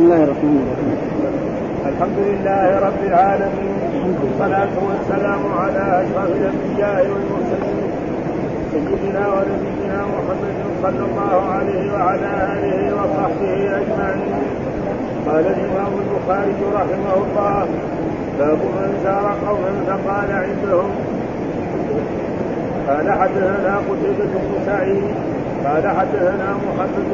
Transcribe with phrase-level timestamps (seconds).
[0.00, 0.98] بسم الله الرحمن الرحيم.
[1.92, 3.74] الحمد لله رب العالمين
[4.20, 7.88] والصلاة والسلام على أشرف الأنبياء والمرسلين
[8.72, 14.32] سيدنا ونبينا محمد صلى الله عليه وعلى آله وصحبه أجمعين.
[15.26, 17.66] قال الإمام البخاري رحمه الله
[18.38, 20.90] باب من زار قوما فقال عندهم
[22.88, 25.14] قال حدثنا قتيبة بن سعيد
[25.64, 27.06] قال حدثنا محمد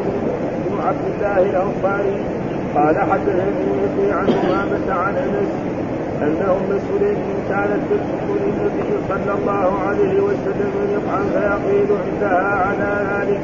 [0.71, 2.19] بن عبد الله الأنصاري
[2.77, 5.53] قال حدثني يحيى عن أمامة عن أنس
[6.23, 7.17] أن أم سليم
[7.49, 13.41] كانت تدخل النبي صلى الله عليه وسلم يطعن فيقيل عندها على ذلك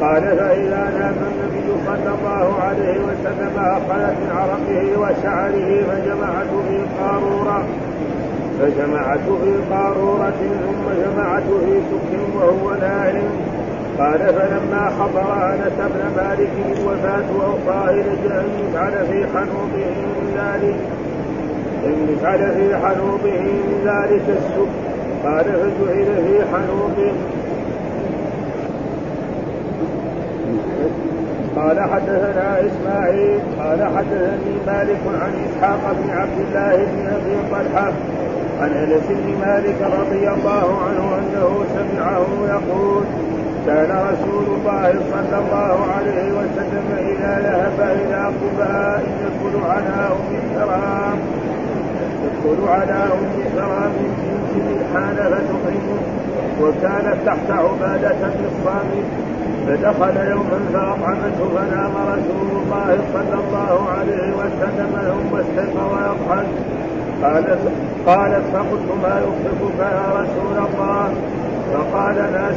[0.00, 7.64] قال فإذا نام النبي صلى الله عليه وسلم أخذت من عرقه وشعره فجمعته في قارورة
[8.60, 13.51] فجمعته في قارورة ثم جمعته في سك وهو نائم.
[13.98, 20.76] قال فلما حضر أنس بن مالك الوفاه اوصاه أن يفعل في حنوطه ذلك
[21.86, 24.72] أن يفعل في حنوطه من ذلك السك
[25.24, 27.12] قال فجعل في حنوطه
[31.56, 37.92] قال حدثنا إسماعيل قال حدثني مالك عن إسحاق بن عبد الله بن أبي طلحة
[38.60, 43.04] عن أنس بن مالك رضي الله عنه أنه سمعه يقول
[43.66, 51.18] كان رسول الله صلى الله عليه وسلم إذا ذهب إلى قباء يدخل على أم سلام
[52.24, 56.00] يدخل على أم سلام بنت ملحان فتطعمه
[56.60, 58.16] وكانت تحت عبادة
[58.50, 59.08] الصامت
[59.66, 66.46] فدخل يوما فأطعمته فنام رسول الله صلى الله عليه وسلم ثم استيقظ ويضحك
[67.22, 67.58] قالت
[68.06, 71.12] قالت فقلت ما يصرفك يا رسول الله.
[71.72, 72.56] فقال ناس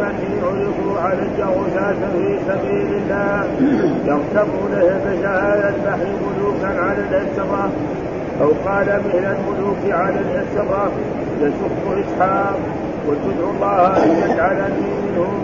[0.00, 3.44] امتي عرضوا علي غزاة في سبيل الله.
[4.06, 4.72] يغتبون
[5.06, 7.70] بشهادة البحر ملوكا على الاسرة
[8.42, 10.90] أو قال من الملوك على الاسرة
[11.40, 12.58] يشق إسحاق
[13.08, 15.38] وتدعو الله ان يجعلني منهم.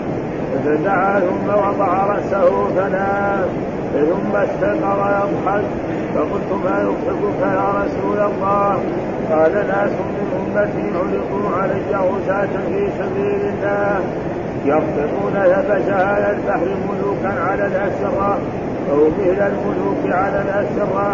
[0.65, 3.47] فدعا ثم وضع رأسه فنام.
[3.93, 5.63] ثم استيقظ يضحك.
[6.15, 8.79] فقلت ما يضحكك يا رسول الله؟
[9.31, 13.99] قال ناس من أمتي علقوا علي غزاة في سبيل الله.
[14.65, 18.37] يخطبون يبشها البحر ملوكا على الأسرى
[18.91, 21.13] أو مثل الملوك على الأسرى.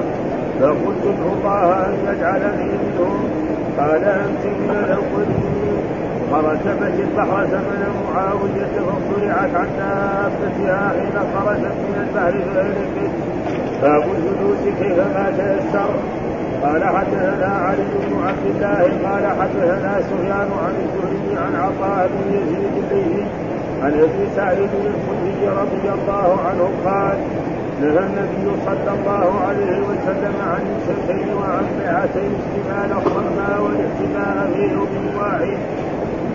[0.61, 3.29] فقلت ادعو الله أن يجعلني منهم.
[3.77, 5.79] قال أنت من الأولين.
[6.31, 13.11] فركبت البحر زمن معاوية فصرعت عن دابتها حين خرجت من البحر فهلكت
[13.81, 15.89] باب الجلوس كيفما تيسر.
[16.63, 22.73] قال حدثنا علي بن عبد الله قال حدثنا سفيان عن الزهري عن عطاء بن يزيد
[22.83, 23.25] الليثي
[23.83, 27.17] عن أبي سعيد الخدري رضي الله عنه قال
[27.81, 35.17] نهى النبي صلى الله عليه وسلم عن الشيخين وعن بيعتين اشتمال الصماء والاحتماء في يوم
[35.19, 35.57] واحد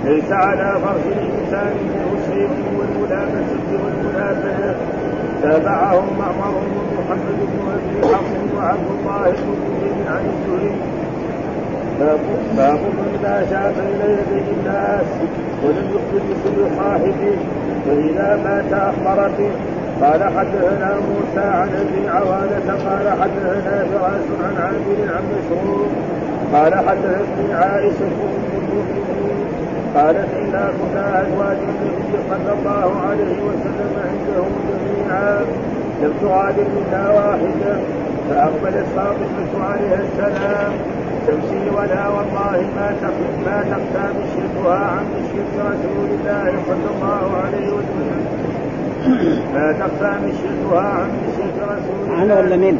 [0.05, 2.49] ليس على فرش الإنسان منه الشيء
[2.79, 4.75] والملامسه والمنافسه
[5.45, 9.33] تابعهم معمر ومحمد بن ابي حفص وعبد الله
[9.81, 10.75] بن عن الزهري
[12.57, 15.07] باب من ماشى بين يدي الناس
[15.65, 17.37] ولم يخبر بكل صاحبه
[17.87, 19.51] فإذا مات أخبر به
[20.01, 25.87] قال حدثنا موسى عن أبي عوانة قال حدثنا فراس عن عامر عن مشهور
[26.53, 29.24] قال حدثتني عائشة أم المؤمنين
[29.95, 35.41] قالت إنا كنا أزواج النبي صلى الله عليه وسلم عنده جميعا
[36.03, 37.77] لم تغادر منا واحدة
[38.29, 40.73] فأقبلت فاطمة عليها السلام.
[41.27, 42.89] تمشي ولا والله ما
[43.47, 48.23] ما تخفى مشيتها عن مشية رسول الله صلى الله عليه وسلم.
[49.55, 52.77] ما تخفى مشيتها عن مشية رسول الله عن ولا من؟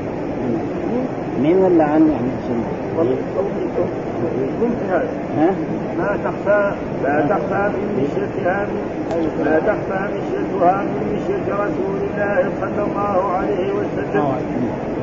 [1.43, 2.31] من ولا عن يعني
[2.99, 3.64] هذا
[5.39, 5.51] ها؟
[5.99, 6.73] ما تخفى
[7.05, 8.67] ما تخفى من مشيتها
[9.45, 14.25] ما تخفى مشيتها من مشية رسول الله صلى الله عليه وسلم.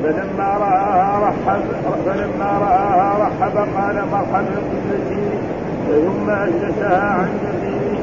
[0.02, 1.62] فلما رآها رحب
[2.06, 4.44] فلما رآها رحب قال مرحبا
[4.90, 5.24] بالتي
[5.88, 8.00] ثم أجلسها عن يمينه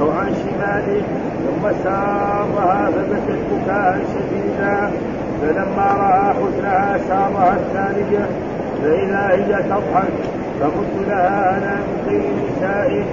[0.00, 1.02] أو عن شماله
[1.44, 4.90] ثم سارها فبكت بكاء شديدا.
[5.42, 8.26] فلما رأى حزنها سارها الثانية
[8.82, 10.12] فإذا هي تضحك
[10.62, 13.04] فقلت لها أنا من خير نسائه.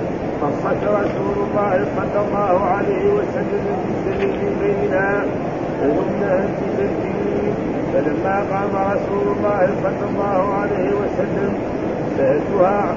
[0.41, 5.21] قصت رسول الله صلى الله عليه وسلم في سبيل بيننا
[5.81, 7.53] فثم أنت تبكين
[7.93, 11.53] فلما قام رسول الله صلى الله عليه وسلم
[12.17, 12.95] سألتها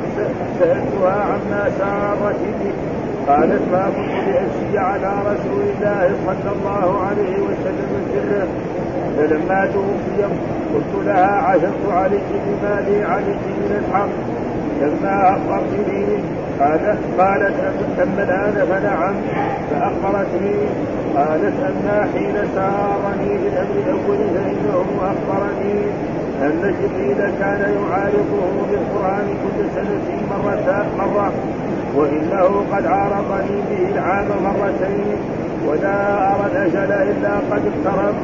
[0.58, 2.72] سألتها عما سارت به.
[3.28, 8.46] قالت ما كنت لأمشي على رسول الله صلى الله عليه وسلم سره
[9.16, 10.22] فلما توفي
[10.74, 14.41] قلت لها عشقت عليك بمالي عليك من الحق.
[14.82, 16.04] لما أخبرتني
[16.60, 17.54] قالت قالت
[18.02, 19.14] أما الآن؟ فنعم.
[19.70, 20.54] فأخبرتني
[21.16, 25.74] قالت أما حين سارني بالأمر الأول فإنه أخبرني
[26.42, 31.32] أن جبريل كان يعارضه بالقرآن كل سنة مرة مرة
[31.96, 35.16] وإنه قد عارضني به العام مرتين
[35.66, 38.14] ولا أرى الأجل إلا قد اقترب.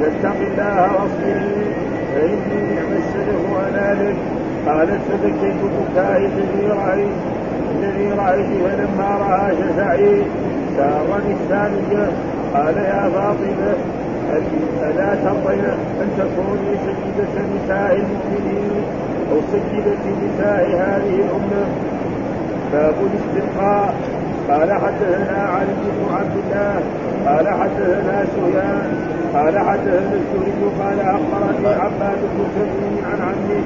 [0.00, 1.66] فاتق الله واصبري
[2.14, 4.41] فإني نعم السلف أنالك.
[4.66, 7.16] قالت فبكيت بكائي الذي رأيت
[7.74, 10.22] الذي رأيت فلما رأى شفعي
[10.76, 12.06] سارني الثانية
[12.54, 13.74] قال يا فاطمة
[14.82, 15.64] ألا ترضين
[16.02, 18.82] أن تكوني سيدة نساء المؤمنين
[19.32, 21.64] أو سيدة نساء هذه الأمة؟
[22.72, 23.94] باب الاستلقاء
[24.48, 26.82] قال حدثنا علي بن عبد الله
[27.26, 33.62] قال حدثنا سفيان قال حدثنا الزهري قال أخبرني عباد بن عن عمه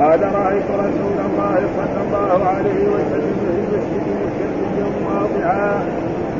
[0.00, 5.70] قال رأيت رسول الله صلى الله عليه وسلم في المسجد مستلقيا واضعا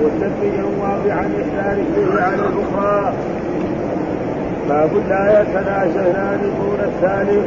[0.01, 3.13] مستلقيا واضعا يسار رجله على الأخرى.
[4.69, 7.47] باب لا يتناشهان دون الثالث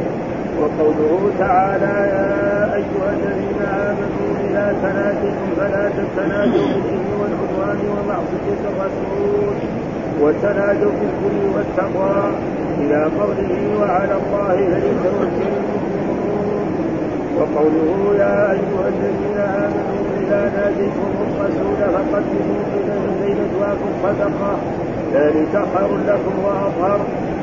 [0.60, 9.54] وقوله تعالى يا أيها الذين آمنوا إذا تناجيتم فلا تتناجوا بالإثم والعدوان ومعصية الرسول
[10.20, 12.32] وتناجوا بالبر والتقوى.
[12.80, 16.01] إلى قوله وعلى الله فليتوكل المؤمنون.
[17.38, 24.52] وقوله يا أيها الذين آمنوا إذا ناجيتم الرسول فقدموا بين نجواكم صدقة.
[25.14, 27.00] ذلك خير لكم وأطهر.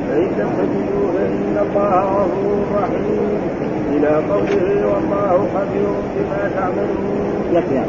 [0.09, 3.29] فإن لم تجدوا فإن الله غفور رحيم.
[3.95, 7.53] إلى قوله والله خبير بما تعملون.
[7.53, 7.79] يكفي.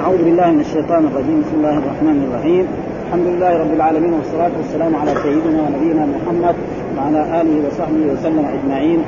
[0.00, 1.40] أعوذ بالله من الشيطان الرجيم.
[1.40, 2.66] بسم الله الرحمن الرحيم.
[3.06, 6.54] الحمد لله رب العالمين والصلاة والسلام على سيدنا ونبينا محمد
[6.96, 9.02] وعلى آله وصحبه وسلم أجمعين.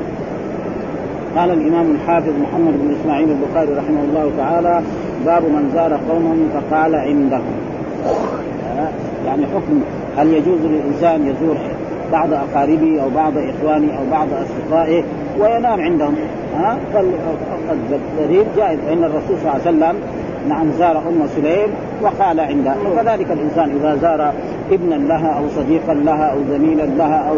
[1.36, 4.82] قال الإمام الحافظ محمد بن إسماعيل البخاري رحمه الله تعالى
[5.26, 7.54] باب من زار قوما فقال عندهم.
[9.26, 9.80] يعني حكم
[10.16, 11.56] هل يجوز للإنسان يزور
[12.12, 15.02] بعض أقاربه أو بعض إخوانه أو بعض أصدقائه
[15.40, 16.14] وينام عندهم؟
[16.56, 19.94] ها؟ فالدليل جائز فإن الرسول صلى الله عليه وسلم
[20.48, 21.68] نعم زار أم سليم
[22.02, 22.76] وقال عندها.
[22.92, 24.32] وكذلك الإنسان إذا زار
[24.70, 27.36] ابنا لها أو صديقا لها أو زميلا لها أو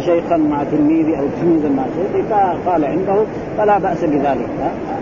[0.00, 2.28] شيخا مع تلميذه أو تلميذا مع شيخه
[2.64, 3.22] فقال عنده
[3.58, 4.48] فلا بأس بذلك.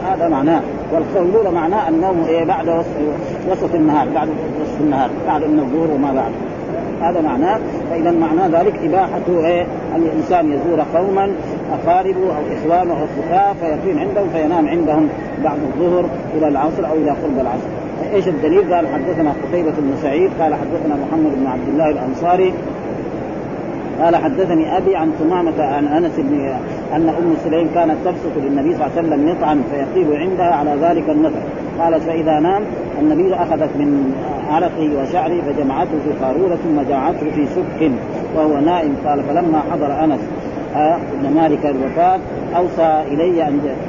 [0.09, 0.61] هذا معناه.
[0.93, 2.69] والقيلولة معناه النوم إيه؟ بعد
[3.51, 4.29] وسط النهار بعد
[4.63, 6.33] وسط النهار بعد النزور وما بعد.
[7.03, 7.59] هذا معناه.
[7.91, 9.63] فإذا معنى ذلك إباحة إيه؟
[9.97, 11.31] أن الإنسان يزور قوما
[11.73, 15.09] أقاربه أو إخوانه أو أصدقاء فيقيم عندهم فينام عندهم
[15.45, 16.05] بعد الظهر
[16.35, 17.78] إلى العصر أو إلى قرب العصر.
[18.15, 22.53] إيش الدليل؟ قال حدثنا قتيبة بن سعيد قال حدثنا محمد بن عبد الله الأنصاري.
[24.01, 26.53] قال حدثني أبي عن ثمامه عن أنس بن
[26.93, 31.11] أن أم سليم كانت تبسط للنبي صلى الله عليه وسلم نطعا فيقيل عندها على ذلك
[31.11, 31.41] النطع
[31.79, 32.63] قالت فإذا نام
[33.01, 34.15] النبي أخذت من
[34.51, 37.91] عرقه وشعره فجمعته في قارورة ثم جمعته في سك
[38.37, 38.95] وهو نائم.
[39.07, 40.21] قال فلما حضر أنس
[40.77, 42.19] آه، بن مالك الوفاة
[42.57, 43.49] أوصى إلي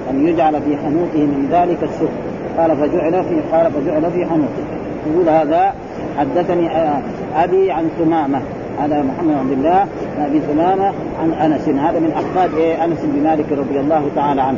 [0.09, 2.29] ان يجعل في حنوطه من ذلك السك
[2.59, 4.63] قال فجعل في قال فجعل في حنوطه
[5.07, 5.73] يقول هذا
[6.17, 7.01] حدثني آه،
[7.35, 8.41] أبي عن ثمامة.
[8.79, 9.85] هذا محمد عبد الله
[10.19, 11.69] أبي ثمامة عن أنس.
[11.69, 14.57] هذا من احفاد إيه أنس بن مالك رضي الله تعالى عنه.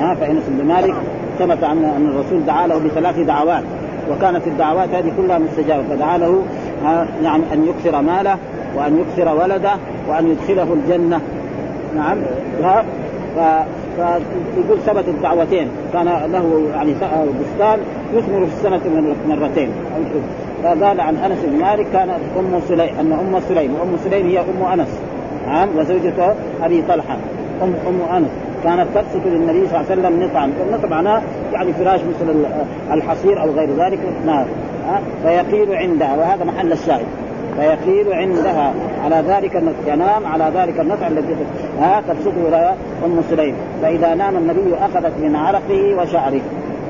[0.00, 0.94] ها فانس بن مالك
[1.38, 3.64] ثبت أن أن الرسول دعا له بثلاث دعوات.
[4.10, 5.82] وكانت الدعوات هذه كلها مستجابة.
[5.90, 6.42] فدعا له
[7.22, 8.36] يعني أن يكثر ماله
[8.76, 9.72] وأن يكثر ولده
[10.08, 11.20] وأن يدخله الجنة.
[11.96, 12.18] نعم.
[13.96, 16.94] فيقول ثبت الدعوتين كان له يعني
[17.40, 17.78] بستان
[18.14, 18.80] يثمر في السنة
[19.28, 19.68] مرتين.
[20.62, 24.80] فقال عن أنس بن مالك كان أم سليم أن أم سليم وأم سليم هي أم
[24.80, 25.00] أنس.
[25.46, 27.16] نعم وزوجته أبي طلحة.
[27.62, 28.28] ام أم أنس.
[28.64, 31.22] كانت تبسط للنبي صلى الله عليه وسلم نطعا النطع معناه
[31.52, 32.44] يعني فراش مثل
[32.92, 33.98] الحصير أو غير ذلك.
[34.26, 34.46] نار
[35.22, 36.16] فيقيل عندها.
[36.16, 37.06] وهذا محل الشاهد.
[37.56, 38.72] فيقيل عندها.
[39.04, 41.36] على ذلك ينام على ذلك النطع الذي
[41.80, 43.54] ها تبسطه أم سليم.
[43.82, 46.40] فإذا نام النبي أخذت من عرقه وشعره.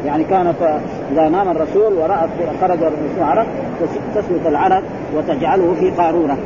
[0.07, 0.81] يعني كانت
[1.12, 2.28] إذا نام الرسول ورأت
[2.61, 3.47] خرج الرسول عرق
[4.14, 4.83] تسلط العرق
[5.16, 6.37] وتجعله في قارونه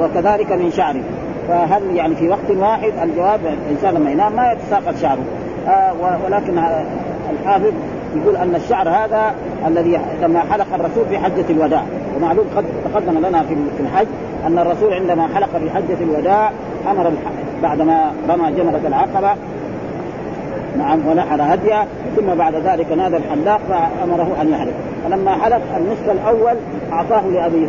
[0.00, 1.02] وكذلك من شعره.
[1.48, 5.22] فهل يعني في وقت واحد الجواب الانسان لما ينام ما يتساقط شعره.
[5.68, 5.92] آه
[6.24, 6.58] ولكن
[7.32, 7.72] الحافظ
[8.16, 9.34] يقول أن الشعر هذا
[9.66, 11.82] الذي لما حلق الرسول في حجة الوداع.
[12.16, 14.06] ومعلوم قد تقدم لنا في الحج
[14.46, 16.50] أن الرسول عندما حلق في حجة الوداع
[16.90, 17.12] أمر
[17.62, 19.34] بعدما رمى جمرة العقبة
[20.78, 24.72] نعم ونحر هديه ثم بعد ذلك نادى الحلاق فأمره أن يحلق.
[25.04, 26.54] فلما حلق النصف الأول
[26.92, 27.68] أعطاه لابي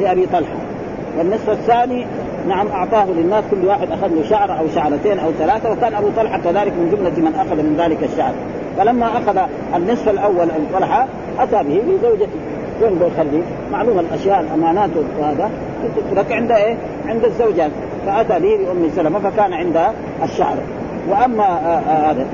[0.00, 0.56] لأبي طلحة.
[1.18, 2.06] والنصف الثاني
[2.48, 6.38] نعم أعطاه للناس كل واحد أخذ له شعر أو شعرتين أو ثلاثة وكان أبو طلحة
[6.38, 8.32] كذلك من جملة من أخذ من ذلك الشعر.
[8.76, 9.38] فلما أخذ
[9.74, 11.06] النصف الأول أبو طلحة
[11.38, 12.38] أتى به لزوجته
[12.82, 15.50] وين بيخلي؟ معلومه الأشياء الأمانات وهذا.
[15.96, 16.76] تترك عند إيه؟
[17.08, 17.70] عند الزوجات.
[18.06, 20.56] فأتى به لام سلمة فكان عندها الشعر.
[21.08, 22.26] وأما آه، آه، هذا.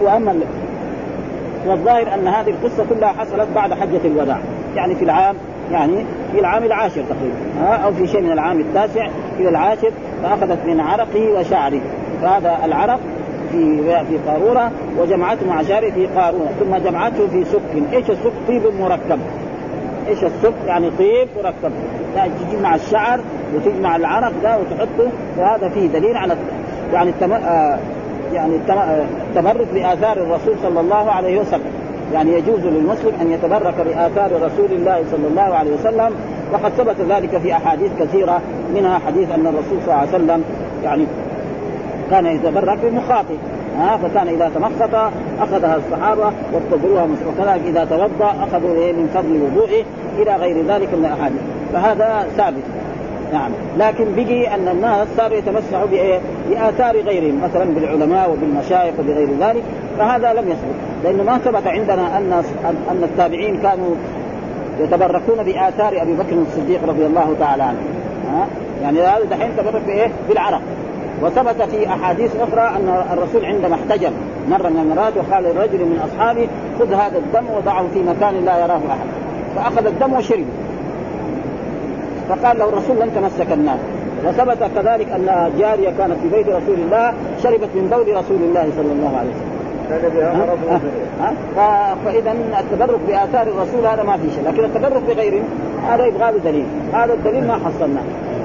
[0.00, 0.40] وأما
[1.66, 4.38] والظاهر أن هذه القصة كلها حصلت بعد حجة الوداع.
[4.76, 5.36] يعني في العام
[5.70, 9.90] يعني في العام العاشر تقريبا أو في شيء من العام التاسع إلى العاشر
[10.22, 11.80] فأخذت من عرقه وشعره
[12.22, 13.00] فهذا العرق
[13.52, 17.92] في في قارورة وجمعته مع شعره في قارونه ثم جمعته في سك.
[17.92, 19.18] إيش السك؟ طيب مركب.
[20.08, 21.72] إيش السك؟ يعني طيب مركب.
[22.50, 23.20] تجمع الشعر
[23.54, 25.10] وتجمع العرق ده وتحطه.
[25.38, 26.36] وهذا فيه دليل على
[26.92, 27.32] يعني التم...
[27.32, 27.78] آه
[28.32, 28.56] يعني
[29.30, 31.81] التبرك بآثار الرسول صلى الله عليه وسلم.
[32.12, 36.14] يعني يجوز للمسلم أن يتبرك بآثار رسول الله صلى الله عليه وسلم
[36.52, 38.40] وقد ثبت ذلك في أحاديث كثيرة
[38.74, 40.44] منها حديث أن الرسول صلى الله عليه وسلم
[40.84, 41.06] يعني
[42.10, 43.36] كان يتبرك بمخاطي
[43.78, 49.84] ها فكان إذا تمخط أخذها الصحابة وابتدروها وكذلك إذا توضأ أخذوا من فضل وضوئه
[50.18, 51.40] إلى غير ذلك من الأحاديث.
[51.72, 52.81] فهذا ثابت.
[53.32, 53.50] نعم.
[53.78, 56.20] لكن بقي أن الناس صاروا يتمسحوا بإيه؟
[56.50, 59.62] بآثار غيرهم مثلا بالعلماء وبالمشايخ وبغير ذلك
[59.98, 60.74] فهذا لم يثبت.
[61.04, 62.42] لأنه ما ثبت عندنا أن
[62.90, 63.94] أن التابعين كانوا
[64.80, 67.78] يتبركون بآثار أبي بكر الصديق رضي الله تعالى عنه.
[68.32, 68.46] ها؟
[68.82, 70.60] يعني هذا دحين تبرك بإيه؟ بالعرق
[71.22, 74.12] وثبت في أحاديث أخرى أن الرسول عندما احتجم
[74.50, 76.48] مره من المرات وقال لرجل من أصحابه
[76.78, 79.06] خذ هذا الدم وضعه في مكان لا يراه أحد.
[79.56, 80.44] فأخذ الدم وشربه
[82.32, 83.78] فقال له الرسول لن تمسك النار.
[84.26, 87.12] وثبت كذلك أن جارية كانت في بيت رسول الله
[87.42, 89.52] شربت من بول رسول الله صلى الله عليه وسلم.
[92.04, 95.42] فإذا التبرك بآثار الرسول هذا ما في شيء لكن التبرك بغيره
[95.88, 96.66] هذا يبغى له دليل.
[96.92, 98.02] هذا الدليل ما حصلناه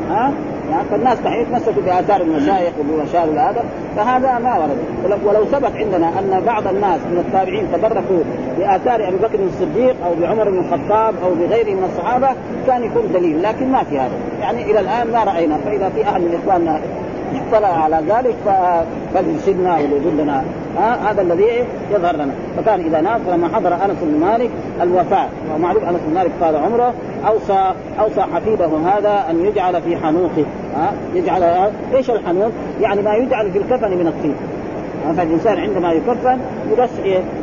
[0.09, 0.31] ها؟
[0.71, 3.63] يعني فالناس دحين يتمسكوا بآثار المشايخ وبمشايخ هذا
[3.95, 4.77] فهذا ما ورد.
[5.25, 8.23] ولو ثبت عندنا أن بعض الناس من التابعين تبركوا
[8.57, 12.27] بآثار أبي بكر الصديق أو بعمر بن الخطاب أو بغيره من الصحابة
[12.67, 14.17] كان يكون دليل لكن ما في هذا.
[14.41, 15.57] يعني إلى الآن ما رأينا.
[15.65, 16.79] فإذا في أحد من إخواننا
[17.35, 18.35] اطلع على ذلك
[19.13, 20.43] فليرشدنا وليدلنا
[20.77, 22.33] ها هذا الذي يظهر لنا.
[22.57, 24.49] فكان إذا نام فلما حضر أنس بن مالك
[24.81, 26.93] الوفاة ومعروف أنس بن مالك قال عمره
[27.27, 30.45] أوصى أوصى حفيده هذا أن يجعل في حنوقه
[31.15, 31.43] يجعل
[31.95, 34.35] إيش الحنوق؟ يعني ما يجعل في الكفن من الطين.
[35.17, 36.39] فالإنسان عندما يكفن
[36.71, 36.89] يرش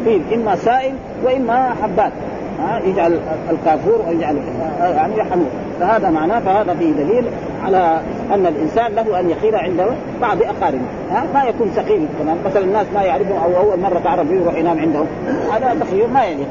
[0.05, 2.13] طين إما سائل وإما حبات
[2.61, 3.21] ها يجعل
[3.51, 4.37] الكافور ويجعل
[4.81, 5.49] يعني حنوق
[5.81, 7.25] فهذا معناه فهذا فيه دليل
[7.65, 8.01] على
[8.35, 9.87] أن الإنسان له أن يخير عند
[10.21, 10.85] بعض أقاربه.
[11.11, 12.37] ها ما يكون سقيم كمان.
[12.47, 15.07] مثلا الناس ما يعرفهم أو أول مرة تعرف به يروح ينام عندهم.
[15.53, 16.49] هذا تخيير ما يليق.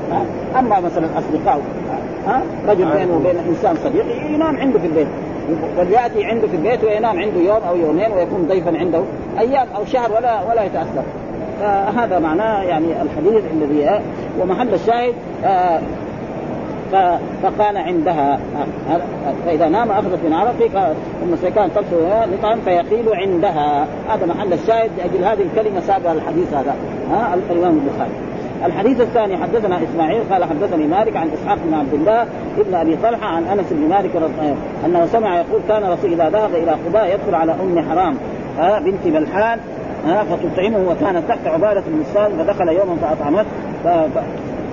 [0.59, 1.61] أما مثلا أصدقاء
[2.27, 5.07] ها رجل بينه وبين إنسان صديق ينام عنده في البيت.
[5.77, 9.03] بل يأتي عنده في البيت وينام عنده يوم أو يومين ويكون ضيفا عنده
[9.39, 11.03] أيام أو شهر ولا ولا يتاثر
[11.63, 13.99] فهذا معناه يعني الحديث الذي
[14.39, 15.13] ومحل الشاهد
[15.45, 15.79] آه
[17.43, 18.39] فقال عندها
[19.45, 23.87] فإذا نام أخذت من عرقه ثم سيكان تبصر لطعم فيقيل عندها.
[24.09, 26.75] هذا محل الشاهد لأجل هذه الكلمة سابقه الحديث هذا
[27.11, 28.11] ها الإمام البخاري.
[28.65, 32.27] الحديث الثاني حدثنا إسماعيل قال حدثني مالك عن إسحاق بن عبد الله
[32.57, 34.11] ابن أبي طلحة عن أنس بن مالك
[34.85, 38.17] أنه سمع يقول كان رسول إذا ذهب إلى قباء يدخل على أم حرام
[38.85, 39.59] بنت بلحان
[40.03, 42.03] فتطعمه وكانت تحت عبادة بن
[42.37, 43.49] فدخل يوما فأطعمته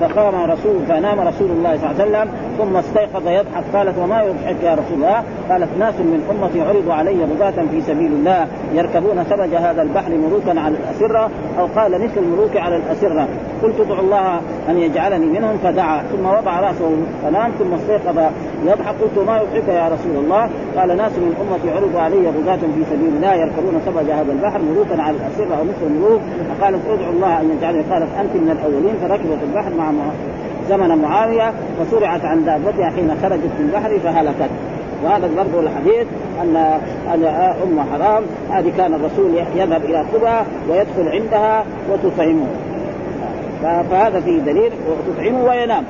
[0.01, 4.57] فقام رسول فنام رسول الله صلى الله عليه وسلم ثم استيقظ يضحك قالت وما يضحك
[4.63, 9.55] يا رسول الله؟ قالت ناس من أمتي عرضوا علي رضاة في سبيل الله يركبون ثلج
[9.55, 13.29] هذا البحر ملوكا على الأسرة أو قال مثل الملوك على الأسرة.
[13.63, 15.59] قلت ادعو الله أن يجعلني منهم.
[15.65, 16.91] فدعا ثم وضع رأسه
[17.23, 18.19] فنام ثم استيقظ
[18.67, 18.95] يضحك.
[19.03, 23.13] قلت ما يضحك يا رسول الله؟ قال ناس من أمتي عرضوا علي رضاة في سبيل
[23.17, 27.51] الله يركبون ثلج هذا البحر ملوكا على الأسرة أو مثل الملوك فقالت ادعو الله أن
[27.57, 27.83] يجعلني.
[27.83, 28.95] قالت أنت من الأولين.
[29.03, 29.91] فركبت البحر مع
[30.71, 34.51] زمن معاوية فسرعت عن دابتها حين خرجت من البحر فهلكت.
[35.05, 36.07] وهذا برضه الحديث
[36.43, 36.57] ان
[37.15, 37.25] أن
[37.65, 42.47] أم حرام هذه كان الرسول يذهب إلى قبى ويدخل عندها وتطعمه.
[43.91, 45.85] فهذا فيه دليل وتطعمه وينام.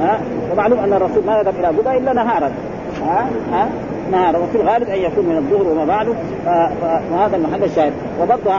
[0.00, 0.20] ها؟
[0.52, 2.50] ومعلوم أن الرسول ما يذهب إلى قبى إلا نهارا.
[3.06, 3.68] ها؟ ها؟
[4.12, 6.12] نهارا وفي الغالب أن يكون من الظهر وما بعده.
[7.10, 7.92] فهذا المحل الشاهد.
[8.22, 8.52] وبرضه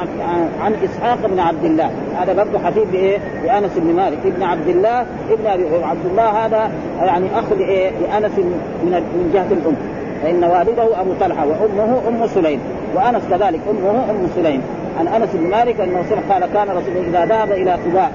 [0.62, 1.91] عن, إسحاق بن عبد الله.
[2.17, 4.17] هذا برضه حفيد بإيه؟ بأنس بن مالك.
[4.25, 5.48] ابن عبد الله ابن
[5.84, 9.75] عبد الله هذا يعني أخ لايه؟ لانس من من جهة الأم.
[10.24, 12.60] فإن والده أبو طلحة وأمه أم سليم.
[12.96, 14.62] وأنس كذلك أمه أم سليم.
[15.00, 18.12] عن أنس بن مالك أنه قال كان رسول إذا ذهب إلى قباء.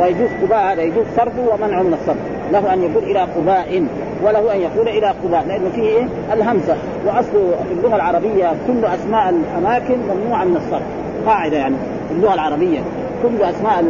[0.00, 0.82] ويجوز قباء هذا.
[0.82, 2.16] يجوز صرفه ومنعه من الصرف.
[2.52, 3.86] له أن يقول إلى قباء.
[4.22, 6.76] وله أن يقول إلى قباء لأنه فيه إيه؟ الهمزة.
[7.06, 7.32] وأصل
[7.68, 10.82] في اللغة العربية كل أسماء الأماكن ممنوعة من الصرف.
[11.26, 11.76] قاعدة يعني
[12.08, 12.80] في اللغة العربية.
[13.22, 13.84] كل أسماء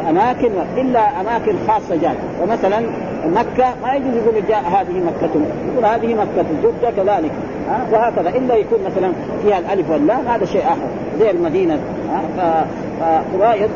[0.00, 2.80] الأماكن إلا أماكن خاصة جاء ومثلا
[3.26, 5.30] مكة ما يجوز يقول جاء هذه مكة.
[5.72, 7.32] يقول هذه مكة جدة كذلك.
[7.68, 8.28] ها؟ وهكذا.
[8.28, 9.12] إلا يكون مثلا
[9.42, 10.88] فيها الألف واللام هذا شيء آخر.
[11.20, 11.78] زي المدينة.
[12.38, 12.66] ها؟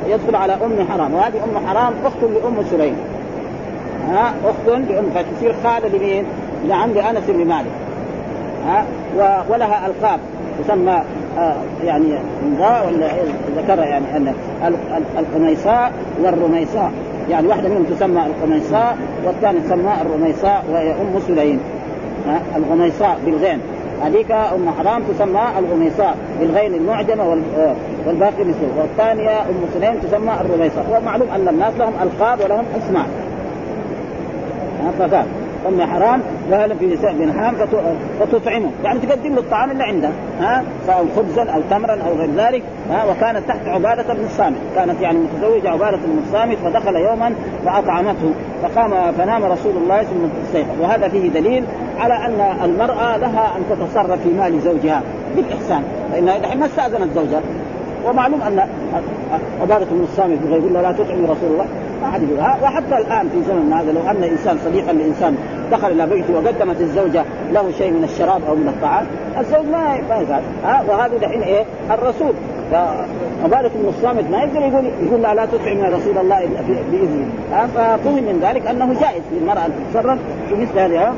[0.08, 1.14] يدخل على أم حرام.
[1.14, 2.96] وهذه أم حرام أخت لأم سليم.
[4.10, 6.24] ها أخت لام فتصير خالة لمين؟
[6.68, 7.72] لعم لأنس بن مالك.
[8.66, 8.84] ها
[9.50, 10.20] ولها ألقاب.
[10.64, 11.02] تسمى
[11.38, 13.06] آه يعني امضاء ولا
[13.56, 14.34] ذكر يعني أن
[15.18, 15.92] القميصاء
[16.22, 16.90] والرميصاء.
[17.30, 21.60] يعني واحدة منهم تسمى القميصاء والثانية تسمى الرميصاء وهي أم سليم.
[22.56, 23.58] الغميصاء بالغين.
[24.04, 27.22] هذيك أم حرام تسمى الغميصاء بالغين المعجمة
[27.58, 27.74] آه،
[28.06, 30.86] والباقي مثله والثانية أم سليم تسمى الرميصاء.
[30.92, 33.06] ومعلوم أن الناس لهم ألقاب ولهم أسماء.
[34.98, 35.26] فقال
[35.68, 37.54] أم حرام وهل في نساء بن حرام
[38.20, 38.70] فتطعمه.
[38.84, 40.10] يعني تقدم له الطعام اللي عنده
[40.40, 44.56] ها؟ سواء خبزا أو تمرا أو غير ذلك ها؟ وكانت تحت عبادة بن الصامت.
[44.76, 48.30] كانت يعني متزوجة عبادة بن الصامت فدخل يوما فأطعمته.
[48.62, 51.64] فقام فنام رسول الله ثم استيقظ وهذا فيه دليل
[51.98, 55.02] على أن المرأة لها أن تتصرف في مال زوجها
[55.36, 55.82] بالإحسان.
[56.12, 57.40] فإنها دحين ما استأذنت زوجها.
[58.06, 58.68] ومعلوم أن
[59.62, 61.66] عبادة بن الصامت يقول لا تطعم رسول الله.
[62.04, 62.38] ما حد يقول.
[62.38, 65.36] وحتى الآن في زمن هذا لو أن إنسان صديقا لإنسان
[65.72, 69.06] دخل إلى بيته وقدمت الزوجة له شيء من الشراب أو من الطعام
[69.38, 72.32] الزوج ما ما يزال ها وهذا دحين إيه؟ الرسول.
[72.70, 76.48] فعبادة بن الصامت ما يقدر يقول يقول لا لا تطعم يا رسول الله
[76.92, 77.26] بإذنه.
[77.74, 80.18] ففهم من ذلك أنه جائز للمرأة أن تتصرف
[80.48, 81.12] في مثل هذه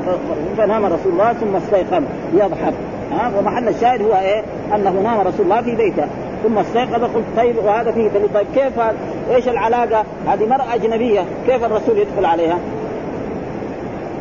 [0.57, 2.03] فنام رسول الله ثم استيقظ
[2.33, 2.73] يضحك.
[3.11, 4.43] ها ومحل الشاهد هو إيه؟
[4.75, 6.07] أنه نام رسول الله في بيته.
[6.43, 8.33] ثم استيقظ قلت طيب وهذا فيه دليل.
[8.33, 8.95] طيب كيف هذا؟
[9.35, 12.57] إيش العلاقة؟ هذه مرأة أجنبية كيف الرسول يدخل عليها؟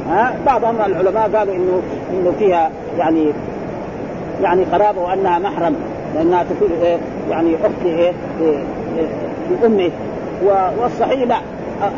[0.08, 1.82] ها؟ بعضهم العلماء قالوا إنه
[2.12, 3.32] إنه فيها يعني
[4.42, 5.76] يعني قرابه وأنها محرم
[6.14, 6.98] لأنها تكون إيه؟
[7.30, 8.58] يعني أخت إيه, إيه,
[8.96, 9.06] إيه؟
[9.62, 9.90] لأمه.
[10.80, 11.36] والصحيح لا.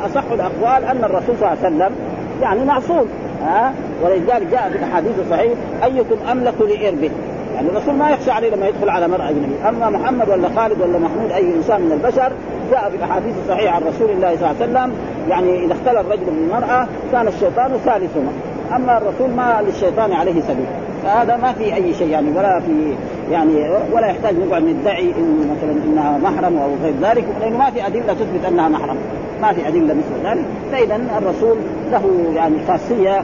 [0.05, 1.97] أصح الأقوال أن الرسول صلى الله عليه وسلم
[2.42, 3.09] يعني معصوم
[3.42, 3.73] ها؟
[4.05, 5.53] ولذلك جاء في الأحاديث الصحيح
[5.85, 7.11] أيكم أملك لإربه؟
[7.59, 10.99] يعني الرسول ما يخشى عليه لما يدخل على مرأة أجنبية، أما محمد ولا خالد ولا
[10.99, 12.33] محمود أي إنسان من البشر
[12.71, 14.92] جاء في الأحاديث الصحيحة عن رسول الله صلى الله عليه وسلم
[15.29, 18.33] يعني إذا اختلى الرجل بالمرأة كان الشيطان ثالثهما،
[18.77, 20.66] أما الرسول ما للشيطان عليه سبيل،
[21.05, 22.94] فهذا ما في أي شيء يعني ولا في
[23.31, 27.87] يعني ولا يحتاج نقعد ندعي إن مثلا إنها محرم أو غير ذلك لأنه ما في
[27.87, 28.97] أدلة تثبت أنها محرم.
[29.42, 30.44] ما في أدلة مثل ذلك.
[30.73, 31.57] فإذا الرسول
[31.92, 33.23] له يعني خاصية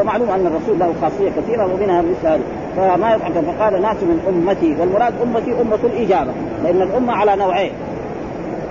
[0.00, 2.40] ومعلوم أن الرسول له خاصية كثيرة ومنها مثل
[2.76, 3.32] فما يضحك.
[3.32, 6.32] فقال ناس من أمتي والمراد أمتي أمة الإجابة
[6.64, 7.72] لأن الأمة على نوعين.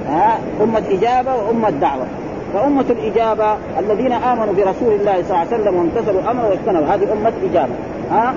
[0.08, 2.06] ها؟ أمة إجابة وأمة دعوة.
[2.54, 7.34] فأمة الإجابة الذين آمنوا برسول الله صلى الله عليه وسلم وامتثلوا أمره واجتنبوا هذه أمة
[7.52, 7.74] إجابة.
[8.12, 8.34] ها؟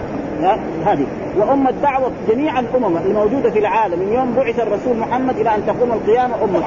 [0.87, 1.07] هذه.
[1.39, 3.99] وأمة دعوة جميع الأمم الموجودة في العالم.
[3.99, 6.61] من يوم بعث الرسول محمد إلى أن تقوم القيامة أمة.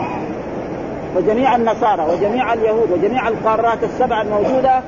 [1.18, 4.82] وجميع النصارى وجميع اليهود وجميع القارات السبع الموجودة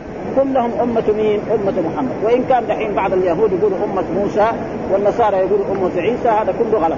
[0.44, 4.48] كلهم أمة مين؟ أمة محمد، وإن كان دحين بعض اليهود يقولوا أمة موسى
[4.92, 6.98] والنصارى يقولوا أمة عيسى هذا كله غلط.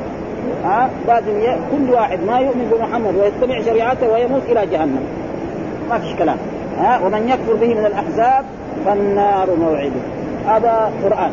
[0.64, 1.58] ها لازم ي...
[1.72, 5.04] كل واحد ما يؤمن بمحمد ويتبع شريعته ويموت إلى جهنم.
[5.90, 6.38] ما فيش كلام.
[6.80, 8.46] ها ومن يكفر به من الأحزاب
[8.86, 10.02] فالنار موعده.
[10.48, 11.32] هذا قرآن.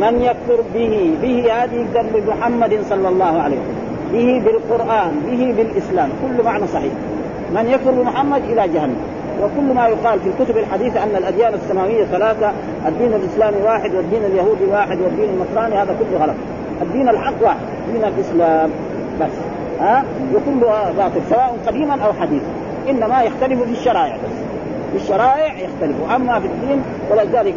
[0.00, 3.80] من يكفر به به هذه بمحمد صلى الله عليه وسلم.
[4.12, 6.92] به بالقرآن به بالإسلام كل معنى صحيح
[7.54, 8.96] من يكفر بمحمد إلى جهنم
[9.44, 12.52] وكل ما يقال في الكتب الحديثة أن الأديان السماوية ثلاثة
[12.88, 16.36] الدين الإسلامي واحد والدين اليهودي واحد والدين النصراني هذا كله غلط.
[16.82, 18.70] الدين الحق واحد دين الإسلام.
[19.20, 19.32] بس.
[19.80, 22.46] ها؟ وكله باطل سواء قديما أو حديثا.
[22.90, 24.49] إنما يختلف في الشرائع بس.
[24.92, 27.54] في الشرائع يختلفوا اما في الدين ولذلك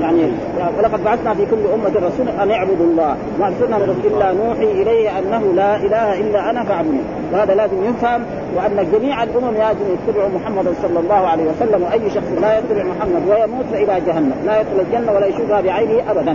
[0.00, 0.32] يعني
[0.78, 3.16] ولقد بعثنا في كل أمة رسولا أن اعبدوا الله.
[3.40, 7.00] ما أرسلنا إلا نوحي إليه أنه لا إله إلا أنا فاعبدوني
[7.32, 8.24] وهذا لازم يفهم
[8.56, 11.82] وأن جميع الأمم لازم يتبعوا محمدا صلى الله عليه وسلم.
[11.82, 14.34] وأي شخص لا يتبع محمد ويموت فإلى جهنم.
[14.46, 16.32] لا يدخل الجنة ولا يشوفها بعينه ابدا.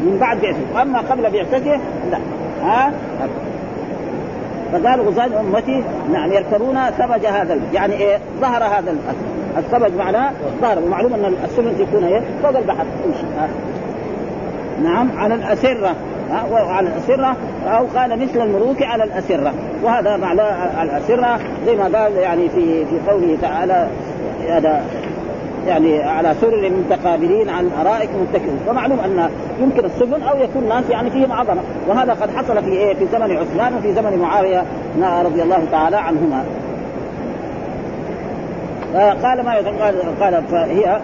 [0.00, 1.80] من بعد بعثته أما قبل بعثته
[2.10, 2.18] لا.
[2.62, 2.92] ها؟
[4.72, 10.78] فقال غزاة امتي نعم يركبون ثبج هذا يعني إيه؟ ظهر هذا الاسد الثبج معناه ظهر
[10.78, 12.84] ومعلوم أن السفن تكون إيه؟ فوق البحر.
[14.82, 15.94] نعم على الأسرة.
[16.50, 17.36] وعلى الأسرة.
[17.66, 19.52] أو قال مثل الملوك على الأسرة.
[19.82, 20.42] وهذا معنى
[20.82, 23.86] الأسرة زي ما قال يعني في في قوله تعالى
[24.48, 24.84] هذا
[25.66, 28.58] يعني على سرر متقابلين عن ارائك متكئين.
[28.68, 31.60] ومعلوم أن يمكن السفن أو يكون ناس يعني فيهم عظمة.
[31.88, 34.64] وهذا قد حصل في إيه؟ في زمن عثمان وفي زمن معاوية
[35.24, 36.44] رضي الله تعالى عنهما.
[38.94, 41.00] قال ما قال قال فهي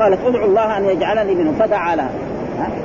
[0.00, 2.10] قالت ادعو الله أن يجعلني منه فدعا لها.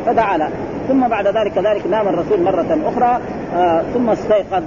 [0.05, 0.49] فدعا لها.
[0.87, 3.19] ثم بعد ذلك كذلك نام الرسول مرة أخرى.
[3.55, 4.63] آه ثم استيقظ.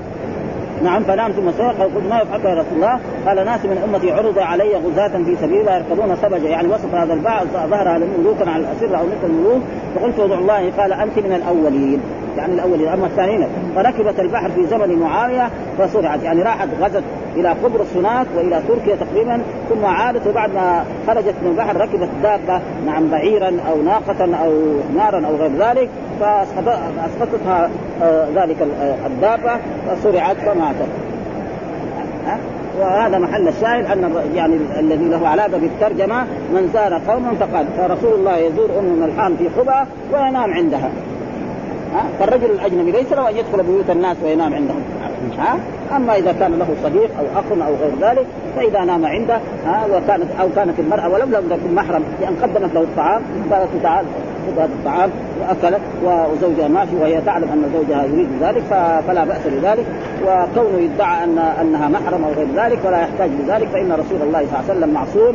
[0.85, 1.33] نعم فنام.
[1.33, 1.83] ثم استيقظ.
[1.83, 5.61] قلت ما يفعل يا رسول الله؟ قال ناس من أمتي عرض علي غزاة في سبيل
[5.61, 9.63] الله يركبون سبجا يعني وصف هذا البعض ظهر ملوكا على الأسرة أو مثل الملوك.
[9.95, 10.73] فقلت ادعو الله.
[10.79, 12.01] قال أنت من الأولين.
[12.37, 17.03] يعني الاولين اما الثانيين فركبت البحر في زمن معاوية فصرعت يعني راحت غزت
[17.37, 22.61] إلى قبرص هناك وإلى تركيا تقريبا ثم عادت وبعد ما خرجت من البحر ركبت دابة
[22.87, 24.53] نعم بعيرا أو ناقة أو
[24.97, 25.89] نارا أو غير ذلك
[26.21, 27.71] فاسقطتها
[28.03, 29.53] آه ذلك آه، الدابة
[29.89, 30.89] فصرعت فماتت.
[32.81, 38.37] وهذا محل الشاهد أن يعني الذي له علاقة بالترجمة من زار قوما فقال فرسول الله
[38.37, 40.91] يزور ام ملحان في قبى وينام عندها.
[42.19, 44.83] فالرجل الأجنبي ليس له أن يدخل بيوت الناس وينام عندهم.
[45.39, 45.59] ها؟
[45.97, 50.31] أما إذا كان له صديق أو أخ أو غير ذلك فإذا نام عنده ها؟ وكانت
[50.41, 54.05] أو كانت المرأة ولو لم تكن محرم لأن قدمت له الطعام قالت تعال
[54.47, 58.63] خذ هذا الطعام وأكلت وزوجها ماشي وهي تعلم أن زوجها يريد ذلك
[59.09, 59.85] فلا بأس بذلك.
[60.27, 64.61] وكونه يدعى ان أنها محرم أو غير ذلك ولا يحتاج لذلك فإن رسول الله صلى
[64.61, 65.35] الله عليه وسلم معصوم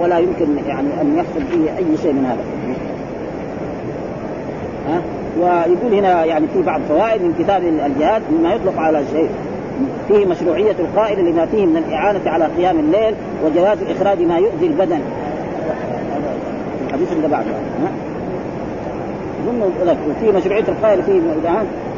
[0.00, 2.44] ولا يمكن يعني أن يحصل فيه أي شيء من هذا.
[4.88, 9.28] ها؟ ويقول هنا يعني في بعض فوائد من كتاب الجهاد مما يطلق على الشيء
[10.08, 15.00] فيه مشروعية القائل لما فيه من الإعانة على قيام الليل وجواز إخراج ما يؤذي البدن.
[16.88, 17.50] الحديث اللي بعده
[20.20, 21.20] في مشروعية القائل فيه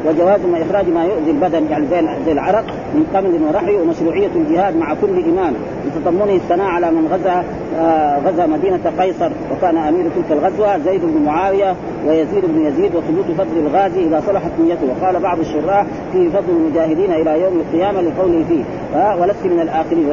[0.07, 4.75] وجواز ما إخراج ما يؤذي البدن يعني زي زي العرق من قمل ورحي ومشروعية الجهاد
[4.75, 5.53] مع كل امام
[5.85, 7.43] لتضمنه الثناء على من غزا
[7.79, 11.75] آه غزا مدينة قيصر وكان أمير تلك الغزوة زيد بن معاوية
[12.07, 14.81] ويزيد بن يزيد وثبوت فضل الغازي إذا صلحت نيته.
[15.01, 18.63] وقال بعض الشراح في فضل المجاهدين إلى يوم القيامة لقوله فيه
[18.99, 20.09] آه ولست من الآخرين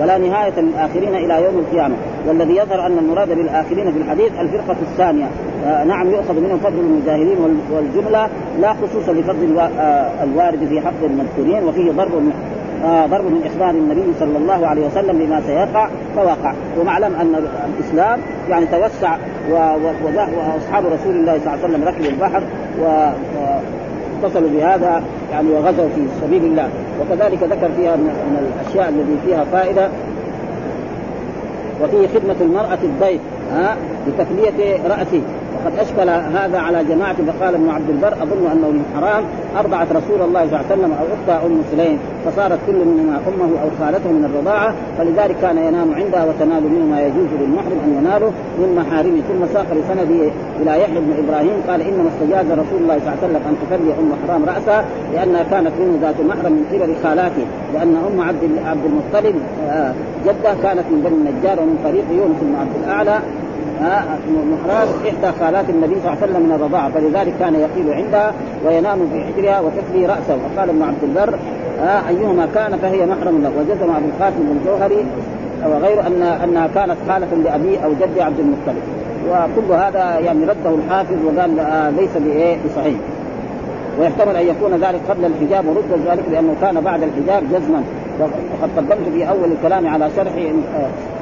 [0.00, 1.94] ولا نهاية للآخرين إلى يوم القيامة.
[2.28, 5.26] والذي يظهر أن المراد بالآخرين في الحديث الفرقة الثانية.
[5.66, 7.36] آه نعم يؤخذ منهم فضل المجاهدين
[7.72, 8.28] والجملة
[8.60, 12.32] لا خصوصا لفضل آه الوارد في حق المذكورين وفيه ضرب من
[12.84, 16.52] آه ضرب من إخبار النبي صلى الله عليه وسلم بما سيقع فوقع.
[16.80, 19.16] ومعلم أن الإسلام يعني توسع
[19.50, 22.42] وأصحاب رسول الله صلى الله عليه وسلم ركبوا البحر
[22.82, 23.10] و
[24.22, 26.68] اتصلوا بهذا يعني وغزوا في سبيل الله.
[27.00, 29.88] وكذلك ذكر فيها من الأشياء التي فيها فائدة
[31.82, 33.20] وفيه خدمة المرأة الضيف
[33.52, 33.76] ها
[34.08, 35.22] بتفلية رأسه.
[35.56, 39.24] وقد أشكل هذا على جماعة فقال ابن عبد البر أظن أنه من حرام
[39.56, 43.50] أرضعت رسول الله صلى الله عليه وسلم أو اختها أم سليم فصارت كل منهما أمه
[43.62, 48.30] أو خالته من الرضاعة فلذلك كان ينام عندها وتنال منه ما يجوز للمحرم أن يناله
[48.58, 49.20] من محارمه.
[49.28, 50.30] ثم ساق بسنده
[50.62, 53.90] إلى يحيى بن إبراهيم قال إنما استجاز رسول الله صلى الله عليه وسلم أن تفلي
[54.00, 58.84] أم حرام راسها لأنها كانت منه ذات محرم من قبل خالاته لأن أم عبد عبد
[58.84, 59.36] المطلب
[59.68, 59.92] آه،
[60.26, 63.18] جدة كانت من بني النجار ومن طريق يونس بن عبد الأعلى
[64.52, 68.32] محراب إحدى خالات النبي صلى الله عليه وسلم من الرضاعه فلذلك كان يقيل عندها
[68.66, 70.36] وينام في حجرها وتفلي رأسه.
[70.36, 71.38] وقال ابن عبد البر
[72.08, 73.50] أيهما كان؟ فهي محرم له.
[73.58, 75.06] وجزم أبو القاسم بن الجوهري
[75.66, 78.82] وغير ان أنها كانت خالة لأبي أو جد عبد المطلب.
[79.30, 82.10] وكل هذا يعني رده الحافظ وقال آه ليس
[82.66, 82.98] بصحيح.
[84.00, 85.66] ويحتمل أن يكون ذلك قبل الحجاب.
[85.66, 87.82] ورد ذلك لأنه كان بعد الحجاب جزما.
[88.20, 90.32] وقد قدمت في أول الكلام على شرح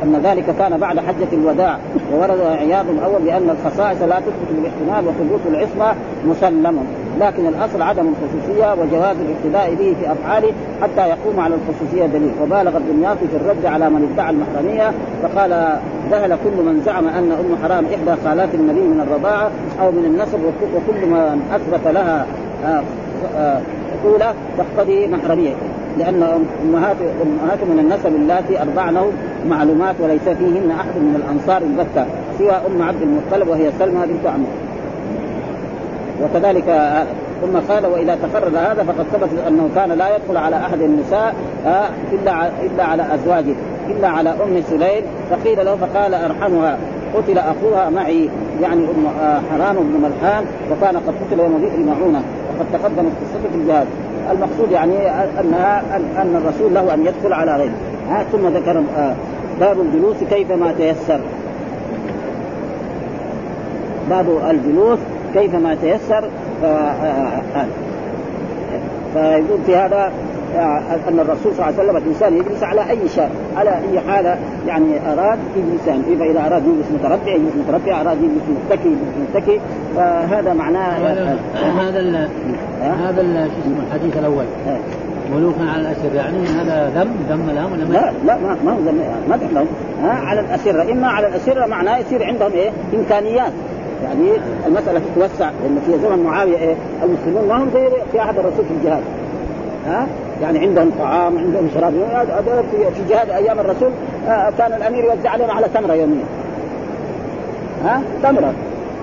[0.02, 1.78] ان ذلك كان بعد حجة الوداع
[2.12, 5.94] وورد عياض الأول بأن الخصائص لا تثبت بالاحتمال وثبوت العصمة
[6.26, 6.78] مسلم
[7.20, 10.52] لكن الأصل عدم الخصوصية وجواز الاقتداء به في أفعاله
[10.82, 12.32] حتى يقوم على الخصوصية دليل.
[12.42, 15.78] وبالغ الدنياطي في الرد على من ادعى المحرمية فقال
[16.10, 20.38] ذهل كل من زعم أن أم حرام إحدى خالات النبي من الرضاعة أو من النسب
[20.74, 22.26] وكل من أثبت لها
[24.04, 25.54] أولى تقتضي محرمية.
[25.98, 26.22] لأن
[26.62, 29.12] امهات أمهات من النسب اللاتي أرضعنه
[29.48, 32.06] معلومات وليس فيهن أحد من الأنصار البتة
[32.38, 34.64] سوى أم عبد المطلب وهي سلمى بنت عمرو.
[36.22, 36.64] وكذلك
[37.42, 41.34] ثم قال وإذا تقرر هذا فقد ثبت أنه كان لا يدخل على أحد النساء
[41.66, 43.54] آه، إلا إلا على أزواجه
[43.90, 45.02] إلا على أم سليم.
[45.30, 46.78] فقيل له فقال أرحمها.
[47.14, 48.30] قتل أخوها معي
[48.62, 53.48] يعني أم آه، حرام بن ملحان وكان قد قتل يوم بئر معونه وقد تقدمت قصته
[53.52, 53.86] في الجهاد.
[54.30, 55.10] المقصود يعني
[55.40, 55.82] انها
[56.22, 57.74] ان الرسول له أن يدخل على غيره.
[58.10, 59.14] ها ثم ذكر آه،
[59.60, 61.20] باب الجلوس كيفما تيسر.
[64.10, 64.98] باب الجلوس
[65.34, 66.24] كيفما تيسر
[66.64, 67.66] آه،
[69.14, 70.12] فيقول في هذا
[71.08, 75.12] أن الرسول صلى الله عليه وسلم الإنسان يجلس على أي شيء على أي حالة يعني
[75.12, 79.60] أراد يجلس يعني فاذا أراد يجلس متربع يجلس متربع أراد يجلس متكي يجلس متكي
[79.96, 81.38] فهذا معناه هذا
[81.78, 82.28] هذا
[82.80, 84.44] هذا شو اسمه الحديث الأول.
[85.32, 89.00] ملوكا على الأسر يعني هذا ذم ذم لهم ولا لا لا ما ما هو ذم
[89.30, 89.66] مدح لهم.
[90.02, 93.52] ها؟ على الاسره إما على الاسره معناه يصير عندهم إيه؟ إمكانيات.
[94.04, 94.30] يعني
[94.66, 98.70] المسألة تتوسع لأن في زمن معاوية إيه؟ المسلمون ما هم زي في عهد الرسول في
[98.80, 99.02] الجهاد.
[99.86, 100.06] ها؟
[100.42, 101.92] يعني عندهم طعام عندهم شراب.
[102.70, 103.90] في جهاد أيام الرسول
[104.28, 106.24] آه، كان الأمير يوزع عليهم على تمرة يوميا.
[107.84, 108.52] ها؟ تمرة.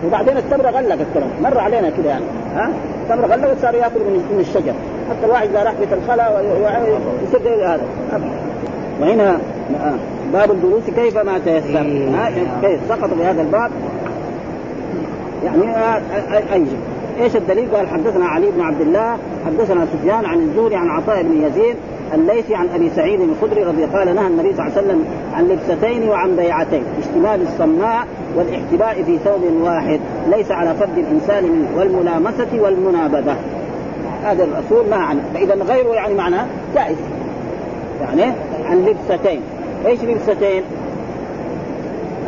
[0.08, 2.26] وبعدين التمرة غلقت كمان مر علينا كده يعني.
[2.56, 2.70] ها؟
[3.02, 4.74] التمرة غلقت صار يأكل من الشجر.
[5.10, 6.42] حتى الواحد إذا راح بيت الخلا
[7.24, 7.84] يصير هذا.
[9.02, 9.94] وهنا آه،
[10.34, 12.10] باب الجلوس كيف ما تيسر.
[12.16, 13.72] ها؟ كيف سقط بهذا الباب؟
[15.44, 15.96] يعني
[16.54, 16.66] أي
[17.20, 21.44] إيش الدليل؟ قال حدثنا علي بن عبد الله حدثنا سفيان عن الزهري عن عطاء بن
[21.44, 21.76] يزيد
[22.14, 26.10] الليثي عن أبي سعيد الخدري رضي قال نهى النبي صلى الله عليه وسلم عن لبستين
[26.10, 30.00] وعن بيعتين اشتمال الصماء والاحتباء في ثوب واحد
[30.32, 33.36] ليس على فرد الإنسان والملامسة والمنابذة
[34.24, 36.46] هذا الرسول ما عنه فإذا غيره يعني معناه
[36.76, 36.98] جائز
[38.02, 38.34] يعني
[38.66, 39.42] عن لبستين
[39.86, 40.64] إيش لبستين؟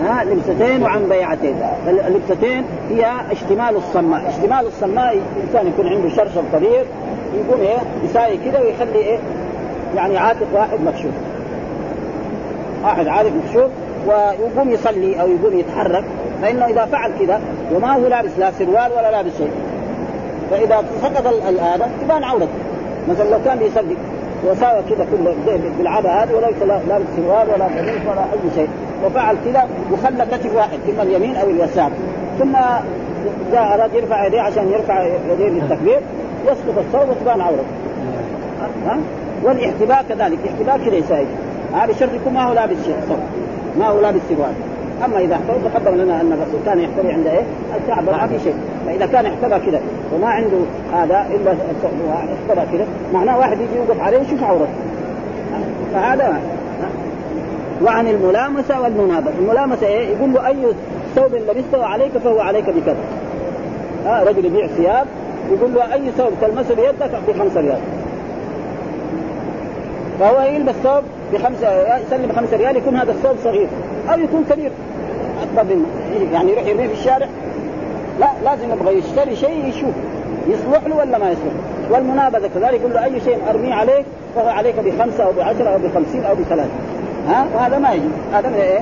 [0.04, 1.56] ها لبستين وعن بيعتين.
[1.88, 4.30] اللبستين هي اشتمال الصماء.
[4.30, 6.86] اشتمال الصماء الإنسان يكون عنده شرشر طويل
[7.36, 9.18] يقوم إيه يساوي كده ويخلي إيه
[9.96, 11.12] يعني عاتق واحد مكشوف.
[12.84, 13.72] واحد عاتق مكشوف
[14.08, 16.04] ويقوم يصلي أو يقوم يتحرك
[16.42, 17.42] فإنه إذا فعل كذا
[17.76, 19.52] وما هو لابس لا سروال ولا لابس شيء.
[20.52, 21.28] فإذا سقط
[21.62, 22.48] هذا تبان عورته.
[23.10, 23.96] مثلا لو كان بيصلي
[24.46, 25.36] وساوى كذا كله
[25.78, 28.68] بالعبا هذه وليس لابس سروال ولا قميص ولا أي شيء.
[29.06, 31.92] وفعل كذا وخلى كتف واحد إما اليمين أو اليسار.
[32.40, 32.54] ثم
[33.52, 36.00] جاء اراد يرفع يديه عشان يرفع يديه للتكبير
[36.46, 37.64] يسقط الثوب وتبان عورته.
[38.88, 38.98] ها؟
[39.44, 41.26] والاحتباء كذلك الاحتباء كذا يساوي
[41.74, 42.96] هذا شرط يكون ما هو لابس شيء
[43.80, 44.54] ما هو لابس سروال
[45.06, 47.44] أما إذا احتوى تقدم لنا أن الرسول كان يحتوي عند إيه؟
[47.76, 48.54] الكعبة ما في شيء.
[48.86, 49.82] فإذا كان احتبى كذا
[50.16, 50.58] وما عنده
[50.94, 54.74] هذا إلا احتبى كذا معناه واحد يجي يوقف عليه يشوف عورته.
[55.94, 56.40] فهذا
[57.82, 60.56] وعن الملامسة والمنابذه، الملامسة إيه؟ يقول له أي
[61.16, 62.98] ثوب لبسته عليك فهو عليك بكذا.
[64.08, 65.08] آه رجل يبيع ثياب
[65.52, 67.80] يقول له أي ثوب تلمسه بيدك بخمسه ريال.
[70.20, 73.68] فهو يلبس ثوب بخمسه يسلم بخمسه ريال يكون هذا الثوب صغير.
[74.14, 74.72] أو يكون كبير.
[75.44, 75.86] أكبر منه
[76.34, 77.28] يعني يروح يرميه في الشارع.
[78.20, 79.94] لا لازم يبغى يشتري شيء يشوف.
[80.48, 81.54] يصلح له ولا ما يصلح؟
[81.92, 84.06] والمنابذه كذلك يقول له أي شيء أرميه عليك
[84.36, 86.70] فهو عليك بخمسة أو بعشرة أو بخمسين أو بثلاثه
[87.28, 88.80] ها؟ وهذا ما يجي هذا من إيه؟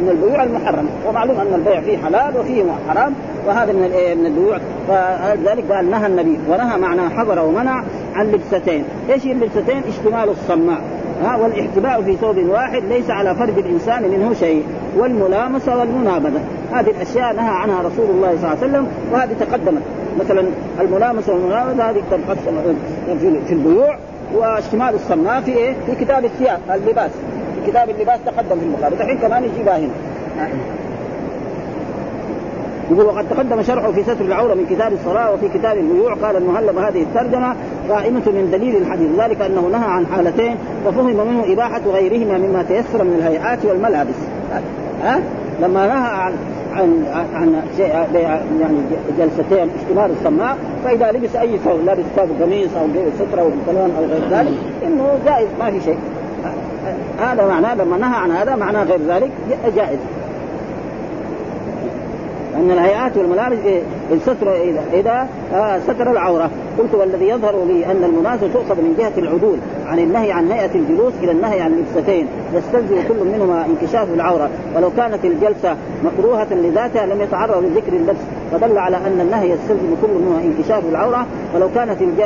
[0.00, 0.88] من البيوع المحرمة.
[1.08, 3.12] ومعلوم أن البيع فيه حلال وفيه حرام
[3.46, 4.58] وهذا من الإيه؟ من البيوع.
[4.88, 10.78] فلذلك قال نهى النبي ونهى معناه حضر ومنع عن لبستين، إيش اللبستين؟ اشتمال الصماء.
[11.24, 14.64] ها؟ والاحتباء في ثوب واحد ليس على فرد الإنسان منه شيء.
[14.98, 16.40] والملامسة والمنابذة.
[16.72, 19.82] هذه الأشياء نهى عنها رسول الله صلى الله عليه وسلم وهذه تقدمت.
[20.20, 20.44] مثلا
[20.80, 22.52] الملامسة والمنابذة هذه تنقسم
[23.46, 23.96] في البيوع.
[24.34, 27.10] واشتمال الصماء في إيه؟ في كتاب الثياب اللباس
[27.66, 29.88] كتاب اللباس تقدم في البخاري الحين كمان يجيبها هنا
[32.90, 36.78] يقول وقد تقدم شرحه في ستر العورة من كتاب الصلاة وفي كتاب البيوع قال المهلب
[36.78, 37.54] هذه الترجمة
[37.90, 39.08] قائمة من دليل الحديث.
[39.18, 44.14] ذلك أنه نهى عن حالتين وفهم منه إباحة غيرهما مما تيسر من الهيئات والملابس.
[45.02, 45.20] ها؟
[45.60, 46.32] لما نهى عن
[46.74, 47.62] عن عن
[48.60, 48.78] يعني
[49.18, 52.86] جلستين اشتمال السماء فإذا لبس أي ثوب لابس ثوب قميص أو
[53.18, 54.52] سترة وبنطلون أو غير ذلك
[54.86, 55.98] إنه جائز ما في شيء.
[57.20, 59.30] هذا معناه لما نهى عن هذا معناه غير ذلك
[59.76, 59.98] جائز.
[62.56, 63.58] ان الهيئات والملابس
[64.12, 66.50] الستر إذا إذا آه ستر العورة.
[66.78, 71.12] قلت والذي يظهر لي أن المناسبه تؤخذ من جهة العدول عن النهي عن هيئة الجلوس
[71.22, 74.50] إلى النهي عن لبستين يستلزم كل منهما انكشاف العورة.
[74.76, 78.20] ولو كانت الجلسة مكروهة لذاتها لم يتعرض لذكر اللبس.
[78.52, 81.26] فدل على أن النهي يستلزم كل منهما انكشاف العورة.
[81.54, 82.20] ولو كانت الج...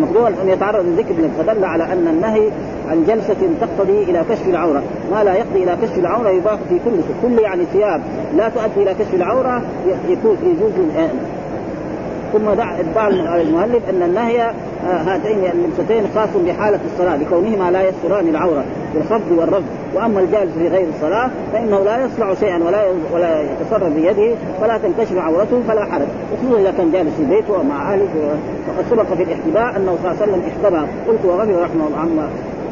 [0.00, 2.50] مكروها أن يتعرض للذكر فدل على أن النهي
[2.88, 4.82] عن جلسة تقتضي إلى كشف العورة.
[5.12, 8.00] ما لا يقضي إلى كشف العورة يباح في كل كل يعني ثياب
[8.36, 9.62] لا تؤدي إلى كشف العورة
[10.08, 10.72] يكون يجوز
[12.32, 12.80] ثم ادعى
[13.42, 14.42] المؤلف أن النهي
[14.86, 18.64] آه، هاتين اللبستين خاص بحالة الصلاة لكونهما لا يستران العورة
[18.94, 19.64] بالخفض والرفض.
[19.94, 25.18] وأما الجالس في غير الصلاة فإنه لا يصنع شيئا ولا ولا يتصرف بيده ولا تنكشف
[25.18, 26.06] عورته فلا حرج.
[26.32, 28.06] وخصوصا إذا كان جالس في بيته ومع أهله.
[28.66, 30.86] فقد سبق في الاحتباء أنه صلى الله عليه وسلم احتبى.
[31.08, 32.28] قلت وغفر رحمه الله عما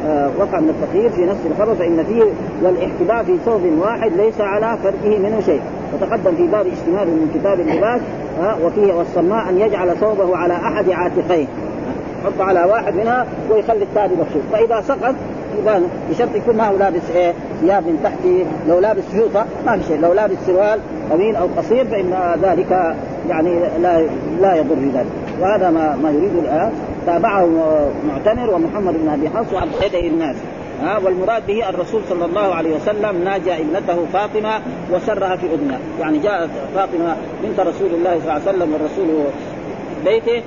[0.06, 2.24] آه، وقع من التقييد في نفس الخبر فإن فيه
[2.62, 5.60] والاحتباء في ثوب واحد ليس على فرده منه شيء.
[5.94, 8.00] وتقدم في باب اشتمال من كتاب اللباس
[8.62, 11.46] وفيه والصماء أن يجعل ثوبه على أحد عاتقيه
[12.22, 15.14] يحط على واحد منها ويخلي الثاني مكشوف فإذا سقط
[15.58, 18.18] يبان بشرط يكون ما هو لابس إيه؟ ثياب من تحت
[18.68, 20.00] لو لابس فوطه ما في شيء.
[20.00, 22.94] لو لابس سروال طويل أو قصير فإن ذلك
[23.28, 24.06] يعني لا
[24.40, 25.06] لا يضر ذلك.
[25.40, 26.72] وهذا ما ما يريد الآن.
[27.06, 27.48] تابعه
[28.08, 30.36] معتمر ومحمد بن أبي حفص وعبد الناس
[30.82, 34.60] ها والمراد به الرسول صلى الله عليه وسلم ناجى ابنته فاطمة
[34.92, 39.06] وسرها في اذنها، يعني جاءت فاطمة بنت رسول الله صلى الله عليه وسلم والرسول
[40.04, 40.42] بيته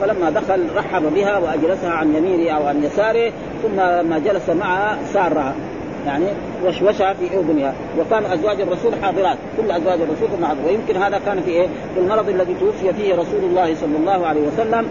[0.00, 5.54] فلما دخل رحب بها وأجلسها عن يمينه أو عن يساره ثم لما جلس معها سارها
[6.06, 6.24] يعني
[6.66, 7.74] وشوشها في أذنها.
[7.98, 12.28] وكان أزواج الرسول حاضرات كل أزواج الرسول حاضرات ويمكن هذا كان في إيه؟ في المرض
[12.28, 14.88] الذي توفي فيه رسول الله صلى الله عليه وسلم.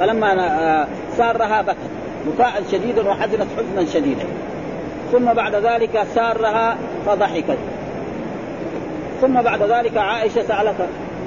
[0.00, 1.76] فلما آه، سارها بكت.
[2.26, 4.24] بكاء شديدا وحزنت حزنا شديدا.
[5.12, 7.58] ثم بعد ذلك سارها فضحكت.
[9.20, 10.86] ثم بعد ذلك عائشة سألتها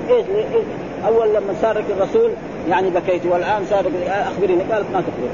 [0.10, 0.66] إيش إيش
[1.08, 2.32] أول لما سارك الرسول
[2.70, 5.30] يعني بكيت والآن سارك اخبرني قالت ما تخبر.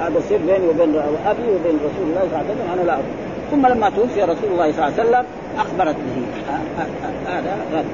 [0.00, 3.04] هذا سر بيني وبين أبي وبين رسول الله صلى الله عليه وسلم أنا لا أخبر.
[3.50, 5.24] ثم لما توفي رسول الله صلى الله عليه وسلم
[5.58, 6.22] أخبرت به.
[7.26, 7.84] هذا هذا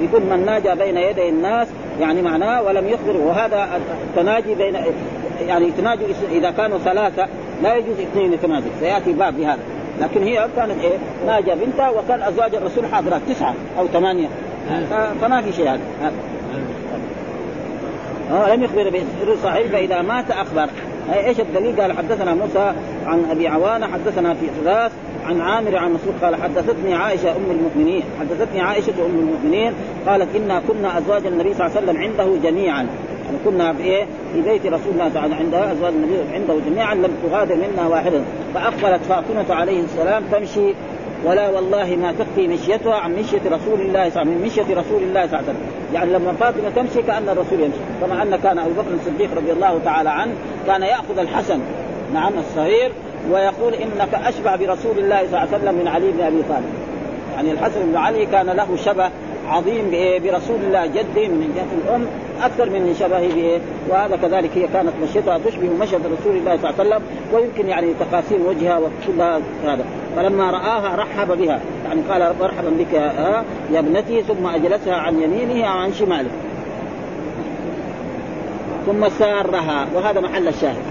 [0.00, 1.68] يقول من ناجى بين يدي الناس
[2.00, 3.68] يعني معناه ولم يخبر وهذا
[4.06, 4.76] التناجي بين
[5.46, 7.28] يعني تناجي إذا كانوا ثلاثة
[7.62, 8.70] لا يجوز اثنين يتناجوا.
[8.80, 9.62] سيأتي باب بهذا
[10.00, 14.28] لكن هي كانت إيه؟ ناجى بنتها وكان أزواج الرسول حاضرات تسعة أو ثمانية.
[15.20, 15.80] فما في شيء هذا.
[18.32, 20.68] آه لم يخبر بسر صحيح فإذا مات أخبر.
[21.14, 22.72] إيش الدليل؟ قال حدثنا موسى
[23.06, 24.92] عن أبي عوانة حدثنا في ثلاث
[25.26, 28.02] عن عامر عن مسعود قال حدثتني عائشة أم المؤمنين.
[28.20, 29.72] حدثتني عائشة أم المؤمنين
[30.06, 32.86] قالت إنا كنا أزواج النبي صلى الله عليه وسلم عنده جميعا.
[33.28, 37.10] يعني كنا في إيه في بيت رسول الله تعالى عندها أزواج النبي عنده جميعا لم
[37.22, 40.74] تغادر منا واحدا فأقبلت فاطمة عليه السلام تمشي
[41.24, 45.38] ولا والله ما تخفي مشيتها عن مشية رسول الله صلى من مشية رسول الله صلى
[45.40, 45.60] الله عليه وسلم.
[45.94, 47.78] يعني لما فاطمة تمشي كأن الرسول يمشي.
[48.00, 50.32] كما أن كان أبو بكر الصديق رضي الله تعالى عنه
[50.66, 51.60] كان يأخذ الحسن
[52.14, 52.92] نعم الصغير
[53.30, 56.72] ويقول إنك أشبه برسول الله صلى الله عليه وسلم من علي بن أبي طالب.
[57.36, 59.10] يعني الحسن بن علي كان له شبه
[59.48, 59.90] عظيم
[60.24, 62.06] برسول الله جده من جهة الأم
[62.42, 66.74] أكثر من شبهه به وهذا كذلك هي كانت مشيتها تشبه مشية رسول الله صلى الله
[66.78, 69.84] عليه وسلم ويمكن يعني تقاسيم وجهها وكلها هذا.
[70.16, 72.92] فلما رآها رحب بها يعني قال مرحبا بك
[73.72, 76.30] يا ابنتي ثم اجلسها عن يمينه أو عن شماله.
[78.86, 80.82] ثم سارها وهذا محل الشاهد.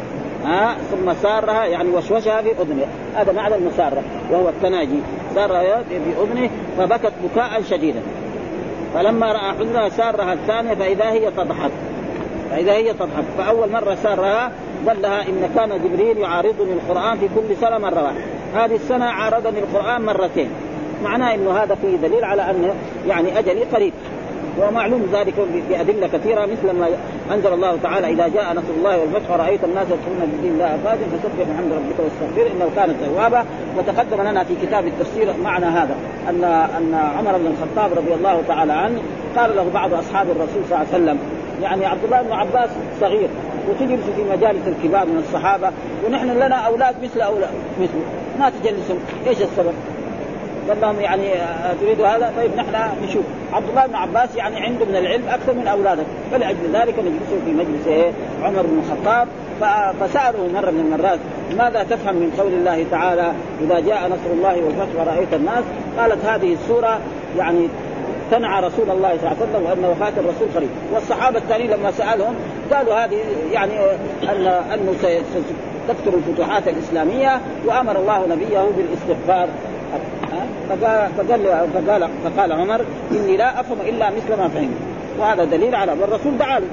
[0.46, 2.86] ها ثم سارها يعني وشوشها في أذنه.
[3.15, 5.00] هذا معنى المسارة وهو التناجي.
[5.36, 8.02] سارها في أذنه فبكت بكاء شديدا.
[8.93, 11.71] فلما رأى حزنها سارها الثانية فإذا هي تضحك
[12.52, 14.52] فإذا هي تضحك فأول مرة سارها
[14.88, 18.21] قال لها إن كان جبريل يعارضني القرآن في كل سنة مرة واحدة.
[18.56, 20.50] هذه السنة عارضني القرآن مرتين.
[21.04, 22.73] معناه إنه هذا فيه دليل على ان
[23.08, 23.93] يعني أجلي قريب.
[24.60, 25.34] ومعلوم ذلك
[25.70, 26.88] بأدلة كثيرة مثل ما
[27.34, 31.06] أنزل الله تعالى إذا جاء نصر الله والفتح ورأيت الناس يدخلون في دين الله أفواجا
[31.06, 33.46] فسبح بحمد ربك واستغفر إنه كان توابا
[33.78, 35.96] وتقدم لنا في كتاب التفسير معنى هذا
[36.30, 39.00] أن أن عمر بن الخطاب رضي الله تعالى عنه
[39.38, 41.20] قال له بعض أصحاب الرسول صلى الله عليه وسلم
[41.62, 42.70] يعني عبد الله بن عباس
[43.02, 43.30] صغير
[43.70, 45.72] وتجلس في مجالس الكبار من الصحابة
[46.06, 47.50] ونحن لنا أولاد مثل أولاد
[47.82, 48.02] مثله
[48.39, 49.74] ما تجلسهم إيش السبب؟
[50.69, 53.23] قال لهم يعني آه، تريد هذا؟ طيب نحن نشوف.
[53.53, 57.51] عبد الله بن عباس يعني عنده من العلم أكثر من اولاده فلأجل ذلك نجلسه في
[57.51, 58.12] مجلس إيه؟
[58.43, 59.27] عمر بن الخطاب.
[59.99, 61.19] فسأله مرة من المرات
[61.58, 65.63] ماذا تفهم من قول الله تعالى إذا جاء نصر الله والفتح ورأيت الناس؟
[65.99, 66.99] قالت هذه السورة
[67.38, 67.67] يعني
[68.32, 72.36] تنعى رسول الله صلى الله عليه وسلم وان وفاه الرسول قريب والصحابة الثانيين لما سألهم
[72.73, 73.17] قالوا هذه
[73.51, 73.73] يعني
[74.23, 74.93] ان انه
[75.88, 79.47] تكثر الفتوحات الإسلامية وأمر الله نبيه بالإستغفار.
[80.69, 84.78] فقال فقال فقال فقال عمر إني لا أفهم إلا مثل ما فهمت.
[85.19, 86.67] وهذا دليل على والرسول دعا له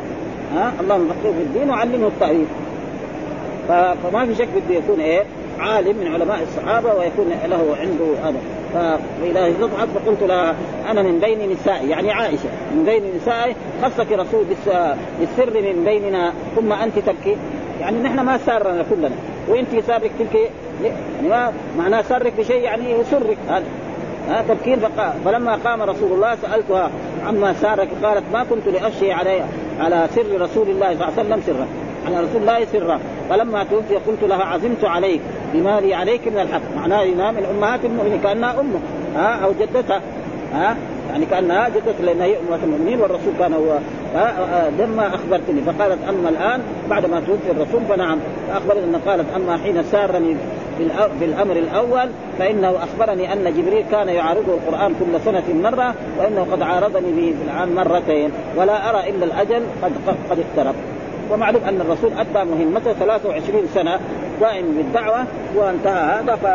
[0.57, 2.46] ها؟ اللهم فقهه في الدين وعلمه التأويل.
[4.03, 5.22] فما في شك بده يكون إيه؟
[5.59, 8.38] عالم من علماء الصحابة ويكون له عنده هذا.
[8.74, 10.55] فإذا تضحك فقلت لها
[10.90, 14.44] أنا من بين نسائي يعني عائشة من بين نسائي خصك رسول
[15.20, 17.37] بالسر من بيننا ثم أنت تبكي.
[17.81, 19.11] يعني نحن ما سارنا كلنا.
[19.48, 20.50] وانت سارك تلك
[20.83, 23.64] يعني ما معناه سرك بشيء يعني يسرك هذا.
[24.28, 24.78] ها تبكين
[25.24, 26.90] فلما قام رسول الله سألتها
[27.26, 29.40] عما سارك قالت ما كنت لاشي علي
[29.80, 31.66] على سر رسول الله صلى الله عليه وسلم سرا.
[32.07, 33.00] على رسول الله سرا.
[33.30, 35.20] فلما توفي قلت لها عزمت عليك
[35.54, 36.77] بما لي عليك من الحق.
[36.77, 38.81] معناه من امهات المؤمنين كأنها أمه.
[39.16, 40.00] ها أو جدتها
[40.54, 40.77] ها؟
[41.11, 43.79] يعني كأنها جدت لانها هي امهات المؤمنين والرسول كان هو
[44.79, 49.83] لما أخبرتني فقالت أما الآن بعد ما توفي الرسول فنعم فاخبرتني ان قالت أما حين
[49.83, 50.37] سارني
[51.19, 56.63] في الأمر الأول فإنه أخبرني أن جبريل كان يعارضه القرآن كل سنة مرة وإنه قد
[56.63, 59.92] عارضني به في العام مرتين ولا أرى إلا الأجل قد
[60.31, 60.75] قد اقترب.
[61.31, 64.00] ومعلوم أن الرسول أدى مهمته 23 سنة
[64.42, 65.24] قائم بالدعوة
[65.56, 66.46] وانتهى هذا ف...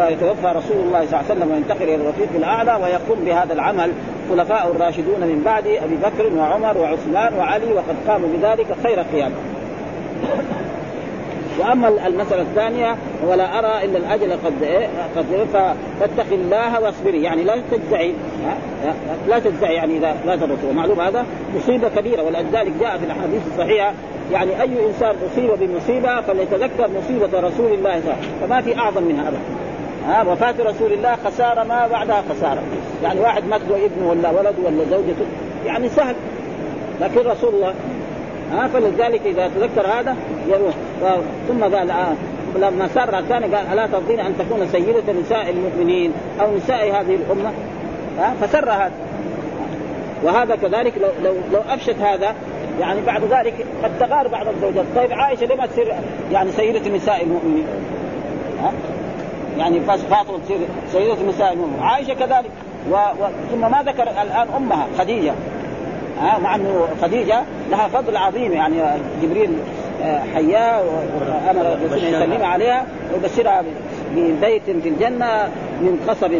[0.00, 3.92] فيتوفى رسول الله صلى الله عليه وسلم وينتقل إلى الرفيق الأعلى ويقوم بهذا العمل.
[4.30, 9.32] خلفاء الراشدون من بعد أبي بكر وعمر وعثمان وعلي وقد قاموا بذلك خير قيام
[11.58, 12.96] وأما المسألة الثانية
[13.26, 15.44] ولا أرى الا الأجل قد إيه؟ قد إيه؟
[16.00, 17.22] فاتق الله واصبري.
[17.22, 18.14] يعني لا تجزعي
[19.28, 21.26] لا تجزعي يعني إذا لا تبصر ومعلوم هذا؟
[21.56, 23.92] مصيبة كبيرة ولذلك جاء في الأحاديث الصحيحة
[24.32, 28.48] يعني أي إنسان أصيب بمصيبة فليتذكر مصيبة رسول الله صلى الله عليه وسلم.
[28.48, 29.40] فما في أعظم منها أبدا.
[30.06, 32.62] ها؟ وفاة رسول الله خسارة ما بعدها خسارة.
[33.02, 35.26] يعني واحد مات ابنه ولا ولده ولا زوجته
[35.66, 36.14] يعني سهل.
[37.00, 37.74] لكن رسول الله
[38.52, 40.16] ها فلذلك إذا تذكر هذا
[40.48, 40.74] يروح.
[41.48, 42.14] ثم قال آه
[42.56, 47.52] لما سر الثاني قال ألا ترضين أن تكون سيدة نساء المؤمنين أو نساء هذه الأمة؟
[48.18, 48.92] ها فسر هذا.
[50.22, 52.34] وهذا كذلك لو لو لو أفشت هذا
[52.80, 54.84] يعني بعد ذلك قد تغار بعض الزوجات.
[54.96, 55.94] طيب عائشة لما تصير
[56.32, 57.66] يعني سيدة نساء المؤمنين؟
[58.62, 58.72] ها
[59.58, 60.58] يعني فاطمة تصير
[60.92, 61.82] سيدة نساء المؤمنين.
[61.82, 62.50] عائشة كذلك.
[62.90, 62.94] و...
[62.94, 63.26] و...
[63.50, 65.32] ثم ما ذكر الآن أمها خديجة.
[66.20, 68.76] ها مع إنه خديجة لها فضل عظيم يعني
[69.22, 69.50] جبريل
[70.02, 73.64] آه، حياه وأمر الرسول يسلم عليها ويبشرها
[74.16, 75.48] ببيت في الجنة
[75.80, 76.32] من قصب.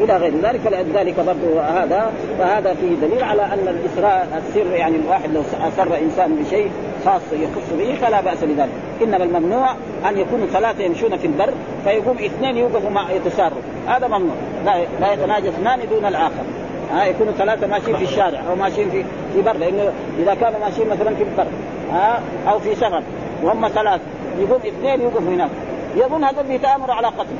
[0.00, 5.30] إلى غير ذلك فلذلك برضه هذا فهذا فيه دليل على أن الإسراء السر يعني الواحد
[5.34, 6.70] لو أسر إنسان بشيء
[7.04, 8.68] خاص يخص به فلا بأس بذلك.
[9.02, 9.70] إنما الممنوع
[10.08, 11.52] أن يكونوا ثلاثة يمشون في البر
[11.84, 13.60] فيقوم اثنين يوقفوا مع يتساروا.
[13.86, 14.36] هذا ممنوع.
[14.64, 16.44] لا, لا يتناجى اثنان دون الآخر.
[16.92, 20.88] ها يكونوا ثلاثة ماشيين في الشارع أو ماشيين في في بر لأنه إذا كانوا ماشيين
[20.88, 21.46] مثلا في البر
[21.92, 23.02] ها أو في سفر
[23.42, 24.02] وهم ثلاثة
[24.38, 25.50] يقوم اثنين يوقفوا هناك.
[25.96, 27.36] يظن هذول بيتآمروا على قتل.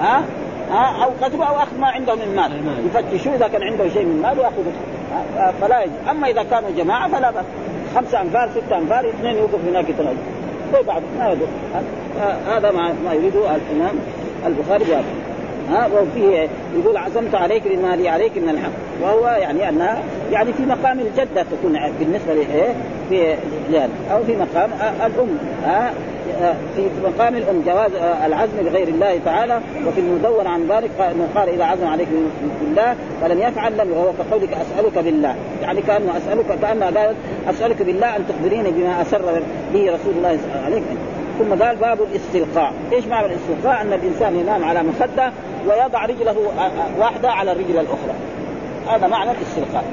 [0.00, 0.22] ها
[0.70, 2.52] ها أو قتلوا أو اخذ ما عندهم من مال.
[2.86, 4.72] يفتشوا إذا كان عنده شيء من مال ويأخذوا.
[5.60, 7.44] فلا يجب أما إذا كانوا جماعة فلا بأس.
[7.94, 10.22] خمسة أنفار ستة أنفار اثنين يوقف هناك يتناجوا
[10.72, 11.46] زي بعض ما يضر
[12.48, 13.94] هذا ما ما يريده الإمام
[14.46, 15.04] البخاري بهذا.
[15.70, 16.48] ها وفيه
[16.78, 18.70] يقول عزمت عليك بما لي عليك من الحق.
[19.02, 19.98] وهو يعني أنها
[20.32, 22.74] يعني في مقام الجدة تكون بالنسبة لايه
[23.08, 23.34] في
[24.12, 24.70] أو في مقام
[25.06, 25.38] الأم.
[25.64, 25.92] ها؟
[26.76, 27.90] في مقام الأم جواز
[28.26, 32.08] العزم بغير الله تعالى وفي المدون عن ذلك إنه قال إذا عزم عليك
[32.60, 35.34] بالله فلم يفعل لم وهو كقولك أسألك بالله.
[35.62, 37.16] يعني كأنه اسالك كانها قالت
[37.50, 39.42] أسألك بالله أن تخبريني بما أسر
[39.72, 40.82] به رسول الله عليك
[41.38, 45.32] ثم قال باب الاستلقاء، إيش معنى الاستلقاء؟ أن الإنسان ينام على مخدة
[45.68, 46.36] ويضع رجله
[46.98, 48.14] واحدة على الرجل الأخرى.
[48.88, 49.84] هذا معنى الاستلقاء،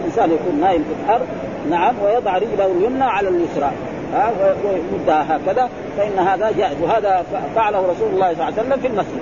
[0.00, 1.26] الإنسان يكون نايم في الأرض
[1.70, 3.70] نعم ويضع رجله اليمنى على اليسرى،
[4.14, 4.32] ها؟
[4.64, 6.76] ويمدها هكذا فإن هذا جائز.
[6.82, 7.24] وهذا
[7.54, 9.20] فعله رسول الله صلى الله عليه وسلم في المسجد.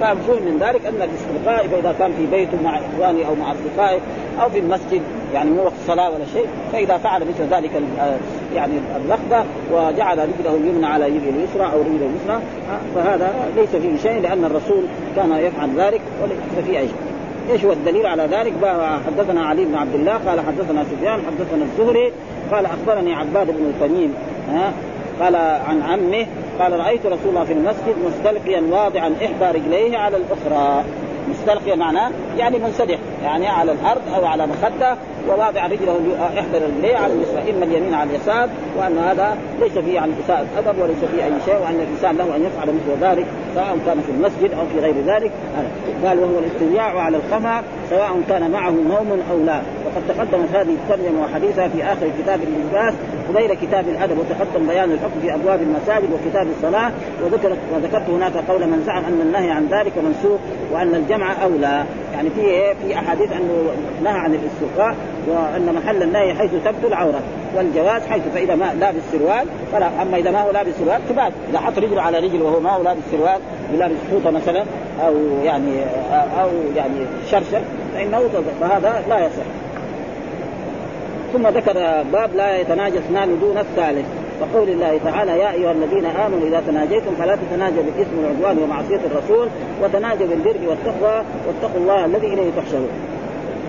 [0.00, 4.00] فمفهوم من ذلك أن الاستلقاء اذا كان في بيته مع اخوانه أو مع اصدقائه
[4.42, 5.02] أو في المسجد
[5.34, 7.70] يعني مو وقت صلاه ولا شيء فإذا فعل مثل ذلك
[8.54, 12.40] يعني اللخبه وجعل رجله اليمنى على رجله اليسرى أو رجله اليسرى
[12.94, 14.84] فهذا ليس فيه شيء لأن الرسول
[15.16, 16.96] كان يفعل ذلك وليس فيه أي شيء.
[17.50, 18.52] إيش هو الدليل على ذلك؟
[19.06, 22.12] حدثنا علي بن عبد الله قال حدثنا سفيان حدثنا الزهري
[22.52, 24.14] قال أخبرني عباد بن تميم
[24.48, 24.72] ها
[25.20, 26.26] قال عن عمه
[26.60, 30.84] قال رأيت رسول الله في المسجد مستلقيا واضعا إحدى رجليه على الأخرى.
[31.30, 34.96] مستلقيا معناه يعني منسدح يعني على الأرض أو على مخدة
[35.28, 36.00] وواضع رجله
[36.38, 38.48] إحدى رجليه على اليسرى إما اليمين على اليسار
[38.78, 42.44] وأن هذا ليس فيه يعني اساءة أدب وليس فيه أي شيء وأن الإنسان له أن
[42.44, 45.30] يفعل مثل ذلك سواء كان في المسجد أو في غير ذلك.
[46.04, 49.60] قال وهو الاسترجاع على القمع سواء كان معه نوم أو لا.
[49.90, 52.94] وقد تقدمت هذه الترجمة وحديثها في آخر كتاب اللباس
[53.28, 56.92] قبيل كتاب الأدب وتقدم بيان الحكم في أبواب المساجد وكتاب الصلاة
[57.24, 60.40] وذكرت وذكرت هناك قول من زعم أن النهي عن ذلك منسوخ
[60.72, 61.84] وأن الجمع أولى.
[62.12, 63.70] يعني في إيه؟ في أحاديث أنه
[64.04, 64.94] نهى عن الاستلقاء
[65.28, 67.20] وأن محل النهي حيث تبدو العورة
[67.56, 71.58] والجواز حيث فإذا ما لابس سروال فلا أما إذا ما هو لابس سروال تبات إذا
[71.58, 73.40] حط رجله على رجل وهو ما هو لابس سروال
[73.74, 74.64] ولابس فوطه مثلا
[75.06, 75.14] أو
[75.44, 75.72] يعني
[76.42, 77.60] أو يعني شرشر
[77.94, 78.28] فإنه
[78.60, 79.69] فهذا لا يصح.
[81.32, 84.06] ثم ذكر باب لا يتناجى اثنان دون الثالث.
[84.40, 89.48] وقول الله تعالى يا أيها الذين آمنوا إذا تناجيتم فلا تتناجوا بالإثم والعدوان ومعصية الرسول
[89.82, 92.88] وتناجوا بالبر والتقوى واتقوا الله الذي إليه تحشرون.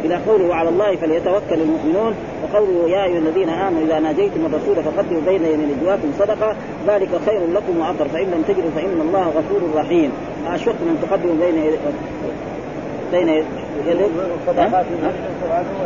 [0.06, 2.16] إلى قوله وعلى الله فليتوكل المؤمنون.
[2.44, 6.56] وقوله يا أيها الذين آمنوا إذا ناجيتم الرسول فقدموا بين يدي نجواكم صدقة
[6.88, 10.12] ذلك خير لكم واطهر فإن لم تجدوا فإن الله غفور رحيم.
[10.48, 11.58] اشفقتم ان تقدموا بين
[13.12, 13.46] بين يدي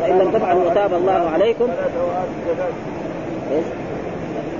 [0.01, 1.67] فإن لم تفعلوا تاب الله عليكم.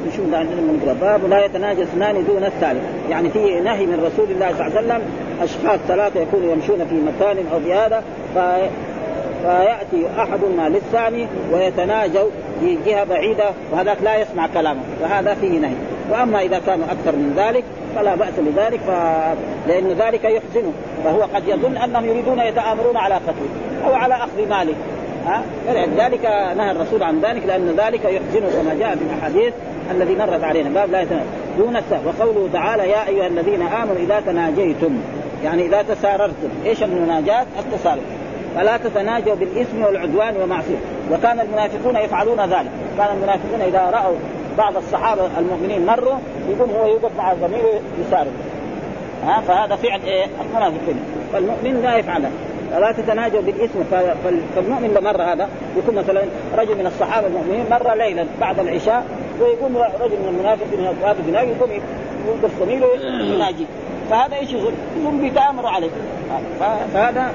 [0.08, 2.84] نشوف عندنا من باب لا يتناجى اثنان دون الثالث.
[3.10, 5.02] يعني في نهي من رسول الله صلى الله عليه وسلم
[5.42, 8.04] أشخاص ثلاثة يكونوا يمشون في مكان أو في هذا
[9.44, 15.76] فيأتي احدهما للثاني ويتناجوا في جهة بعيدة وهذاك لا يسمع كلامه فهذا فيه نهي.
[16.12, 17.64] وأما إذا كانوا أكثر من ذلك
[17.96, 18.90] فلا بأس بذلك ف...
[19.68, 20.74] لأن ذلك يحزنه.
[21.06, 24.74] فهو قد يظن أنهم يريدون يتآمرون على قتله أو على أخذ ماله.
[25.26, 26.26] ها؟ فلذلك
[26.58, 29.54] نهى الرسول عن ذلك لأن ذلك يحزنه كما جاء في الأحاديث
[29.92, 30.70] الذي مرت علينا.
[30.70, 31.26] باب لا يتناجى
[31.58, 35.00] دون السهل وقوله تعالى يا أيها الذين آمنوا إذا تناجيتم.
[35.44, 36.50] يعني إذا تساررتم.
[36.66, 38.02] إيش المناجاة؟ التسارر
[38.56, 40.78] فلا تتناجوا بالإثم والعدوان ومعصيه
[41.12, 42.72] وكان المنافقون يفعلون ذلك.
[42.98, 44.16] كان المنافقون إذا رأوا
[44.58, 46.16] بعض الصحابة المؤمنين مروا
[46.50, 48.32] يقوم هو يوقف مع زميله يسارع
[49.24, 51.00] ها فهذا فعل إيه؟ المنافقين.
[51.34, 52.24] فالمؤمن لا يفعل
[52.72, 53.80] فلا تتناجوا بالإثم
[54.56, 56.22] فالمؤمن مر هذا يكون مثلا
[56.58, 59.06] رجل من الصحابة المؤمنين مر ليلا بعد العشاء
[59.42, 61.70] ويقوم رجل من المنافق من الصحابه يناجي يقوم
[62.28, 62.88] يوقف زميله
[63.36, 63.66] يناجي.
[64.10, 65.90] فهذا إيش يظن؟ يظن بيتامروا عليه.
[66.94, 67.32] فهذا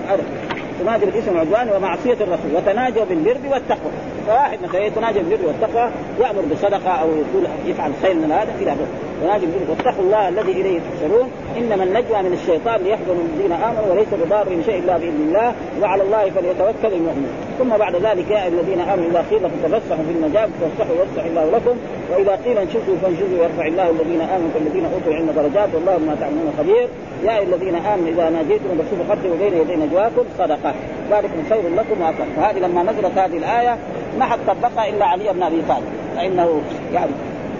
[0.80, 3.92] تناجوا بالإثم والعدوان ومعصية الرسول وتناجوا بالبر والتقوى.
[4.26, 5.90] فواحد يتناجى بالبر والتقوى
[6.20, 8.86] يأمر بصدقه أو يقول يفعل خير من هذا إلى آخره.
[9.22, 11.30] تناجوا بالبر واتقوا الله الذي إليه تحشرون.
[11.58, 15.52] إنما النجوى من الشيطان ليحضر الذين آمنوا وليس بضار شيء إلا بإذن الله
[15.82, 17.34] وعلى الله فليتوكل المؤمنون.
[17.58, 21.44] ثم بعد ذلك يا الذين آمنوا إذا قيل لكم تفسحوا في المجال فافسحوا يفسح الله
[21.56, 21.76] لكم
[22.10, 26.52] وإذا قيل انشزوا فانشزوا يرفع الله الذين آمنوا كالذين أوتوا العلم درجات والله بما تعملون
[26.58, 26.88] خبير.
[27.24, 30.74] يا الذين آمنوا إذا ناجيتم الرسول فقدموا بين يدي نجواكم صدقة.
[31.10, 33.78] ذلكم خير لكم وأكثر فهذه لما نزلت هذه الآية
[34.18, 35.84] ما حد طبقها إلا علي بن أبي طالب
[36.16, 36.60] فإنه
[36.92, 37.10] يعني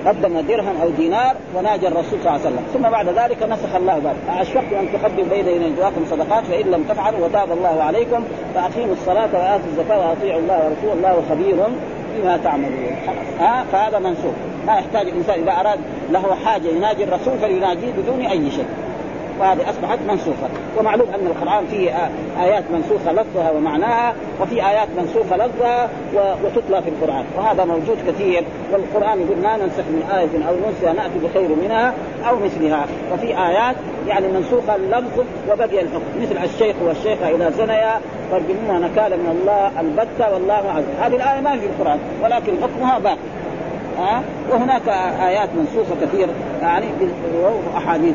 [0.06, 2.64] قدم درهم أو دينار وناجى الرسول صلى الله عليه وسلم.
[2.74, 4.40] ثم بعد ذلك نسخ الله ذلك.
[4.40, 8.24] أشفقت أن تقدموا بين نجواكم صدقات فإن لم تفعلوا وتاب الله عليكم
[8.54, 10.92] فأقيموا الصلاة وآتوا الزكاة وأطيعوا الله ورسوله.
[10.92, 11.56] الله خبير
[12.16, 12.96] بما تعملون.
[13.40, 14.34] ها؟ فهذا منسوخ.
[14.66, 15.78] ما يحتاج الإنسان إذا أراد
[16.10, 18.66] له حاجة يناجي الرسول فليناجيه بدون أي شيء
[19.40, 20.48] وهذه أصبحت منسوخة.
[20.78, 21.90] ومعلوم أن القرآن فيه
[22.42, 27.24] آيات منسوخة لفظها ومعناها وفي آيات منسوخة لفظها وتتلى في القرآن.
[27.36, 28.44] وهذا موجود كثير.
[28.72, 31.94] والقرآن يقول ما ننسخ من آية أو ننسها نأتي بخير منها
[32.28, 32.86] أو مثلها.
[33.12, 33.76] وفي آيات
[34.08, 36.20] يعني منسوخة اللفظ وبقي الحكم.
[36.20, 41.56] مثل الشيخ والشيخة إذا زنيا فارجموها نكالا من الله البتة والله عز هذه الآية ما
[41.58, 43.16] في القرآن ولكن حكمها باقي
[43.98, 44.88] ها وهناك
[45.22, 46.28] آيات منسوخة كثير.
[46.62, 46.86] يعني
[47.76, 48.14] احاديث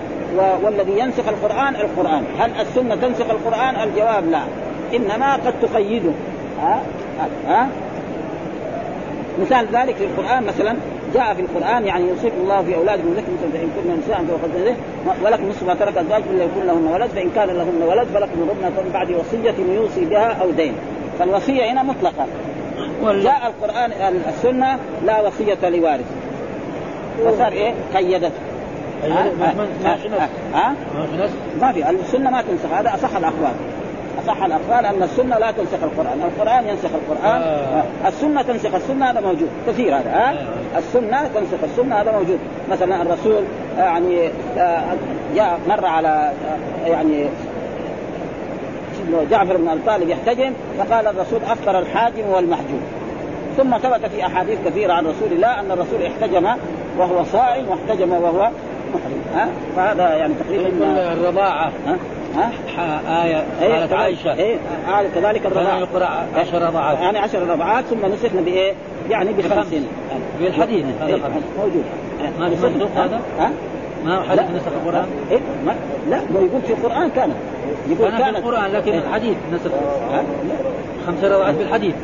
[0.64, 2.24] والذي ينسخ القرآن القرآن.
[2.40, 4.42] هل السنة تنسخ القرآن؟ الجواب لا.
[4.96, 6.12] إنما قد تقيده.
[6.62, 6.82] ها؟
[7.48, 7.68] ها؟
[9.42, 10.76] مثال ذلك في القرآن مثلا.
[11.14, 14.40] جاء في القرآن يعني يوصيكم الله في أولادكم لكم فإن كن نساء فوق
[15.26, 17.10] ولكم نصف ما ترك أزواجكم إلا يكون لهن ولد.
[17.10, 20.74] فإن كان لهن ولد فلكم ربنا من بعد وصية يوصي بها أو دين.
[21.20, 22.26] فالوصية هنا مطلقة.
[23.04, 23.92] جاء القرآن
[24.28, 26.25] السنة لا وصية لوارث.
[27.26, 28.32] فصار إيه؟ قيدته
[29.84, 30.22] نص
[30.54, 30.74] ها؟
[31.62, 33.54] ما في السنة ما تنسخ هذا أصح الأقوال.
[34.24, 37.42] أصح الأقوال أن السنة لا تنسخ القرآن، القرآن ينسخ القرآن.
[37.42, 37.84] آه.
[38.08, 39.50] السنة تنسخ السنة هذا موجود.
[39.68, 40.78] كثير هذا ها؟ آه.
[40.78, 42.40] السنة تنسخ السنة هذا موجود،
[42.72, 43.44] مثلا الرسول
[43.78, 44.82] يعني آه،
[45.36, 46.32] جاء مر على
[46.86, 47.30] آه، يعني
[49.32, 52.82] جعفر بن أبي طالب يحتجم فقال الرسول أفطر الحاجم والمحجوم.
[53.58, 56.48] ثم ثبت في أحاديث كثيرة عن رسول الله أن الرسول احتجم
[56.98, 58.50] وهو صائم واحتجم وهو
[58.94, 59.22] محرم.
[59.36, 61.72] ها؟ فهذا يعني تقريبا الرضاعة.
[61.88, 61.98] ها؟
[62.78, 64.34] ها؟ آية إيه، قالت عائشة.
[64.34, 65.80] إيه آه كذلك الرضاعة.
[65.80, 68.74] يقرأ عشر رضعات يعني عشر رضعات ثم نسخنا بإيه؟
[69.10, 69.68] يعني بخمس.
[70.40, 71.22] في الحديث هذا إيه
[71.60, 71.84] موجود.
[72.40, 73.52] ما منسوخ هذا؟ ها؟
[74.06, 75.76] ما حديث نسخ القرآن؟ إيه ما
[76.10, 77.34] لا ما يقول في القرآن كان.
[77.90, 79.72] يقول كان في القرآن لكن إيه؟ الحديث نسخ.
[81.08, 81.96] خمس رضعات في الحديث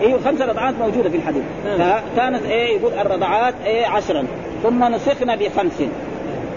[0.00, 1.42] أيوه خمس رضعات موجودة في الحديث.
[1.78, 4.24] فكانت إيه يقول الرضعات إيه عشرا.
[4.62, 5.82] ثم نسخنا بخمس.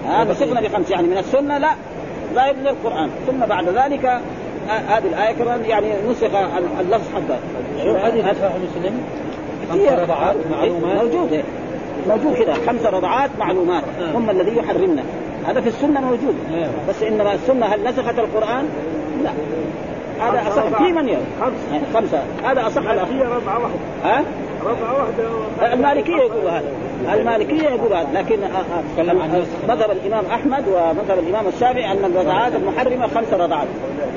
[0.08, 0.90] ها نسخنا بخمس.
[0.92, 1.70] يعني من السنة لا
[2.36, 3.10] لا يبلغ القرآن.
[3.28, 4.22] ثم بعد ذلك
[4.70, 6.30] هذه الآية كمان يعني نسخ
[6.80, 7.40] اللفظ حقها
[8.08, 9.02] هذه صحيح مسلم
[9.70, 11.04] خمس رضعات معلومات.
[11.04, 11.44] موجود
[12.08, 13.84] موجود كذا خمس رضعات معلومات.
[14.16, 15.04] هم الذي يحرمنا.
[15.48, 16.36] هذا في السنة موجود.
[16.90, 18.70] بس إنما السنة هل نسخت القرآن؟
[19.24, 19.32] لا.
[20.22, 20.78] هذا أصح.
[20.78, 21.82] في من يرى؟ خمسة.
[21.94, 22.24] خمسة.
[22.44, 24.24] هذا أصح هي رضعه واحدة ها؟
[24.66, 26.89] رضعه واحدة المالكية يقول هذا.
[27.14, 33.08] المالكية يقول هذا لكن آه، آه، مذهب الإمام أحمد ومذهب الإمام الشافعي أن الرضعات المحرمة
[33.08, 33.68] خمس رضعات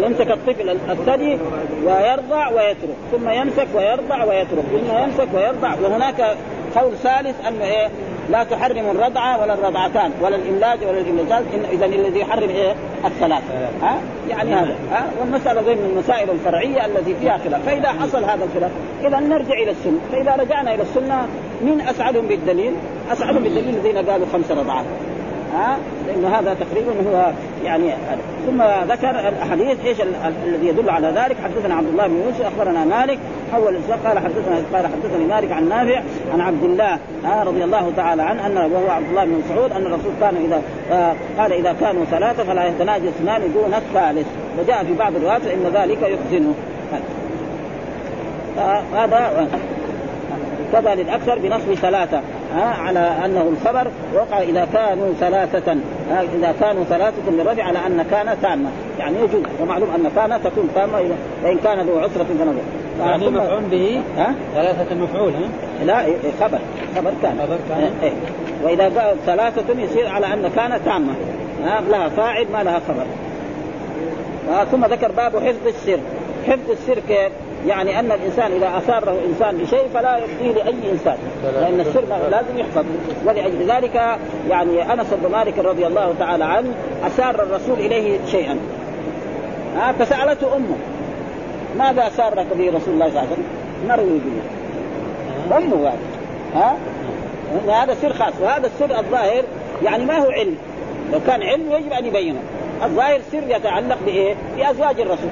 [0.01, 1.39] يمسك الطفل الثدي
[1.85, 6.37] ويرضع ويترك ثم يمسك ويرضع ويترك ثم يمسك ويرضع وهناك
[6.77, 7.89] قول ثالث انه إيه
[8.31, 12.75] لا تحرم الرضعه ولا الرضعتان ولا الإملاج ولا الاملاجات اذا الذي يحرم إيه
[13.05, 13.43] الثلاث.
[13.83, 14.75] ها؟ يعني هذا.
[14.93, 17.67] ها؟ والمسألة زي من المسائل الفرعية التي فيها خلاف.
[17.67, 18.71] فإذا حصل هذا الخلاف
[19.01, 19.99] اذا نرجع إلى السنة.
[20.13, 21.29] فإذا رجعنا إلى السنة
[21.63, 22.73] من أسعدهم بالدليل؟
[23.13, 24.85] أسعدهم بالدليل الذين قالوا خمس رضعات
[25.55, 27.33] ها؟ لأنه هذا تقريبا هو
[27.65, 27.93] يعني
[28.47, 29.97] ثم ذكر الاحاديث إيش
[30.47, 33.19] الذي يدل على ذلك؟ حدثنا عبد الله بن يوسف أخبرنا مالك
[33.53, 36.03] حول قال حدثنا قال حدثني مالك عن نافع
[36.33, 40.13] عن عبد الله رضي الله تعالى عنه ان وهو عبد الله بن مسعود أن الرسول
[40.21, 44.27] كان اذا آه قال إذا كانوا ثلاثة فلا يتناجى اثنان دون الثالث.
[44.59, 46.55] وجاء في بعض الروايات فان ذلك يحزنه
[48.95, 49.49] هذا
[50.73, 52.21] كذا للأكثر بنصب ثلاثة.
[52.55, 55.77] ها على أنه الخبر وقع إذا كانوا ثلاثة.
[56.11, 59.43] إذا كانوا ثلاثة للرجل على أن كان تامه يعني يجوز.
[59.61, 61.01] ومعلوم أن كان تكون تامه
[61.45, 62.63] وإن كان ذو عسرة فنظر.
[63.01, 66.59] يعني مفعول به ها؟ ثلاثة مفعول ها؟ لا إيه، خبر.
[66.97, 67.39] خبر كان.
[67.43, 67.91] خبر كان.
[68.03, 68.09] إيه.
[68.09, 68.13] إيه.
[68.63, 71.13] وإذا قال ثلاثة يصير على أن كان تامة
[71.65, 73.05] ها لها فاعل ما لها خبر.
[74.71, 75.99] ثم ذكر باب حفظ السر.
[76.47, 77.33] حفظ السر كيف؟
[77.67, 82.85] يعني أن الإنسان إذا اثاره إنسان بشيء فلا يبديه لأي إنسان لأن السر لازم يحفظ.
[83.27, 86.75] ولأجل ذلك يعني أنس بن مالك رضي الله تعالى عنه
[87.07, 88.59] أسار الرسول إليه شيئا.
[89.77, 90.77] ها فسألته أمه
[91.79, 93.45] ماذا سارك به رسول الله صلى الله عليه وسلم؟
[93.89, 95.57] ما روي به.
[95.57, 95.97] أمه هذا
[96.55, 96.77] ها؟
[97.83, 98.33] هذا سر خاص.
[98.43, 99.43] وهذا السر الظاهر
[99.83, 100.57] يعني ما هو علم.
[101.13, 102.41] لو كان علم يجب أن يبينه.
[102.85, 105.31] الظاهر سر يتعلق بإيه؟ بأزواج الرسول.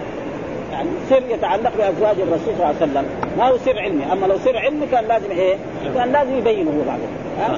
[0.72, 3.04] يعني سر يتعلق بأزواج الرسول صلى الله عليه وسلم.
[3.38, 4.12] ما هو سر علمي.
[4.12, 5.56] أما لو سر علمي كان لازم إيه؟
[5.94, 7.08] كان لازم يبينه هو بعدين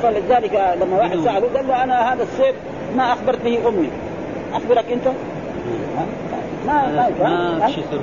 [0.03, 2.55] فلذلك لما واحد سأله قال له أنا هذا السر
[2.97, 3.89] ما أخبرت به أمي.
[4.55, 5.07] أخبرك أنت؟
[6.67, 7.99] ما ما ما شيء سر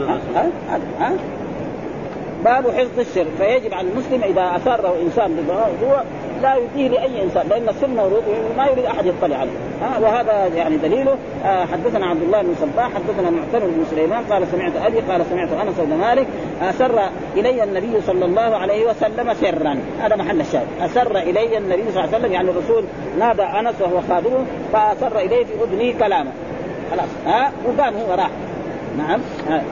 [2.45, 3.26] باب حفظ السر.
[3.38, 6.03] فيجب على المسلم إذا اثاره إنسان بالموضوع
[6.42, 8.24] لا يديه لاي إنسان لأن موروث
[8.54, 9.52] وما يريد أحد يطلع عليه.
[9.82, 11.16] ها وهذا يعني دليله.
[11.46, 15.50] آه حدثنا عبد الله بن صباح حدثنا معتمر بن سليمان قال سمعت أبي قال سمعت
[15.52, 16.28] أنس بن مالك.
[16.62, 17.00] اسر
[17.36, 19.80] إلي النبي صلى الله عليه وسلم سرا.
[20.02, 20.68] هذا محل الشاهد.
[20.82, 22.84] اسر إلي النبي صلى الله عليه وسلم يعني الرسول
[23.20, 26.32] نادى أنس وهو خادمه فاسر إليه في اذنه كلامه.
[26.92, 27.10] خلاص.
[27.26, 28.30] ها وقام هو راح.
[28.98, 29.20] نعم.
[29.50, 29.64] ها.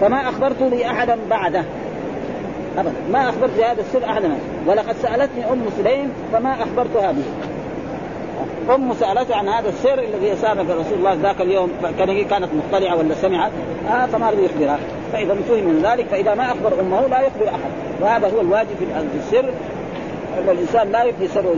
[0.00, 1.64] فما أخبرت لي احدا بعده.
[2.78, 2.92] ابدا.
[3.12, 4.30] ما أخبرت بهذا السر احدا
[4.66, 7.24] ولقد سألتني أم سليم فما اخبرتها به
[8.74, 11.70] أم سألته عن هذا السر الذي سابق رسول الله ذاك اليوم.
[11.98, 13.50] كان كانت مطلعة ولا سمعت؟
[13.90, 14.78] آه فما رضي يخبرها
[15.12, 17.70] فإذا فهم من ذلك فإذا ما أخبر أمه لا يخبر أحد.
[18.00, 18.84] وهذا هو الواجب في
[19.18, 19.48] السر.
[20.38, 21.54] ان الانسان لا يبدي سره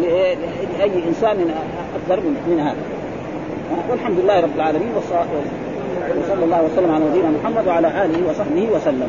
[0.78, 1.54] لاي إنسان
[1.96, 2.76] أكثر من هذا.
[3.90, 9.08] والحمد لله رب العالمين وصلى الله وسلم على نبينا محمد وعلى آله وصحبه وسلم.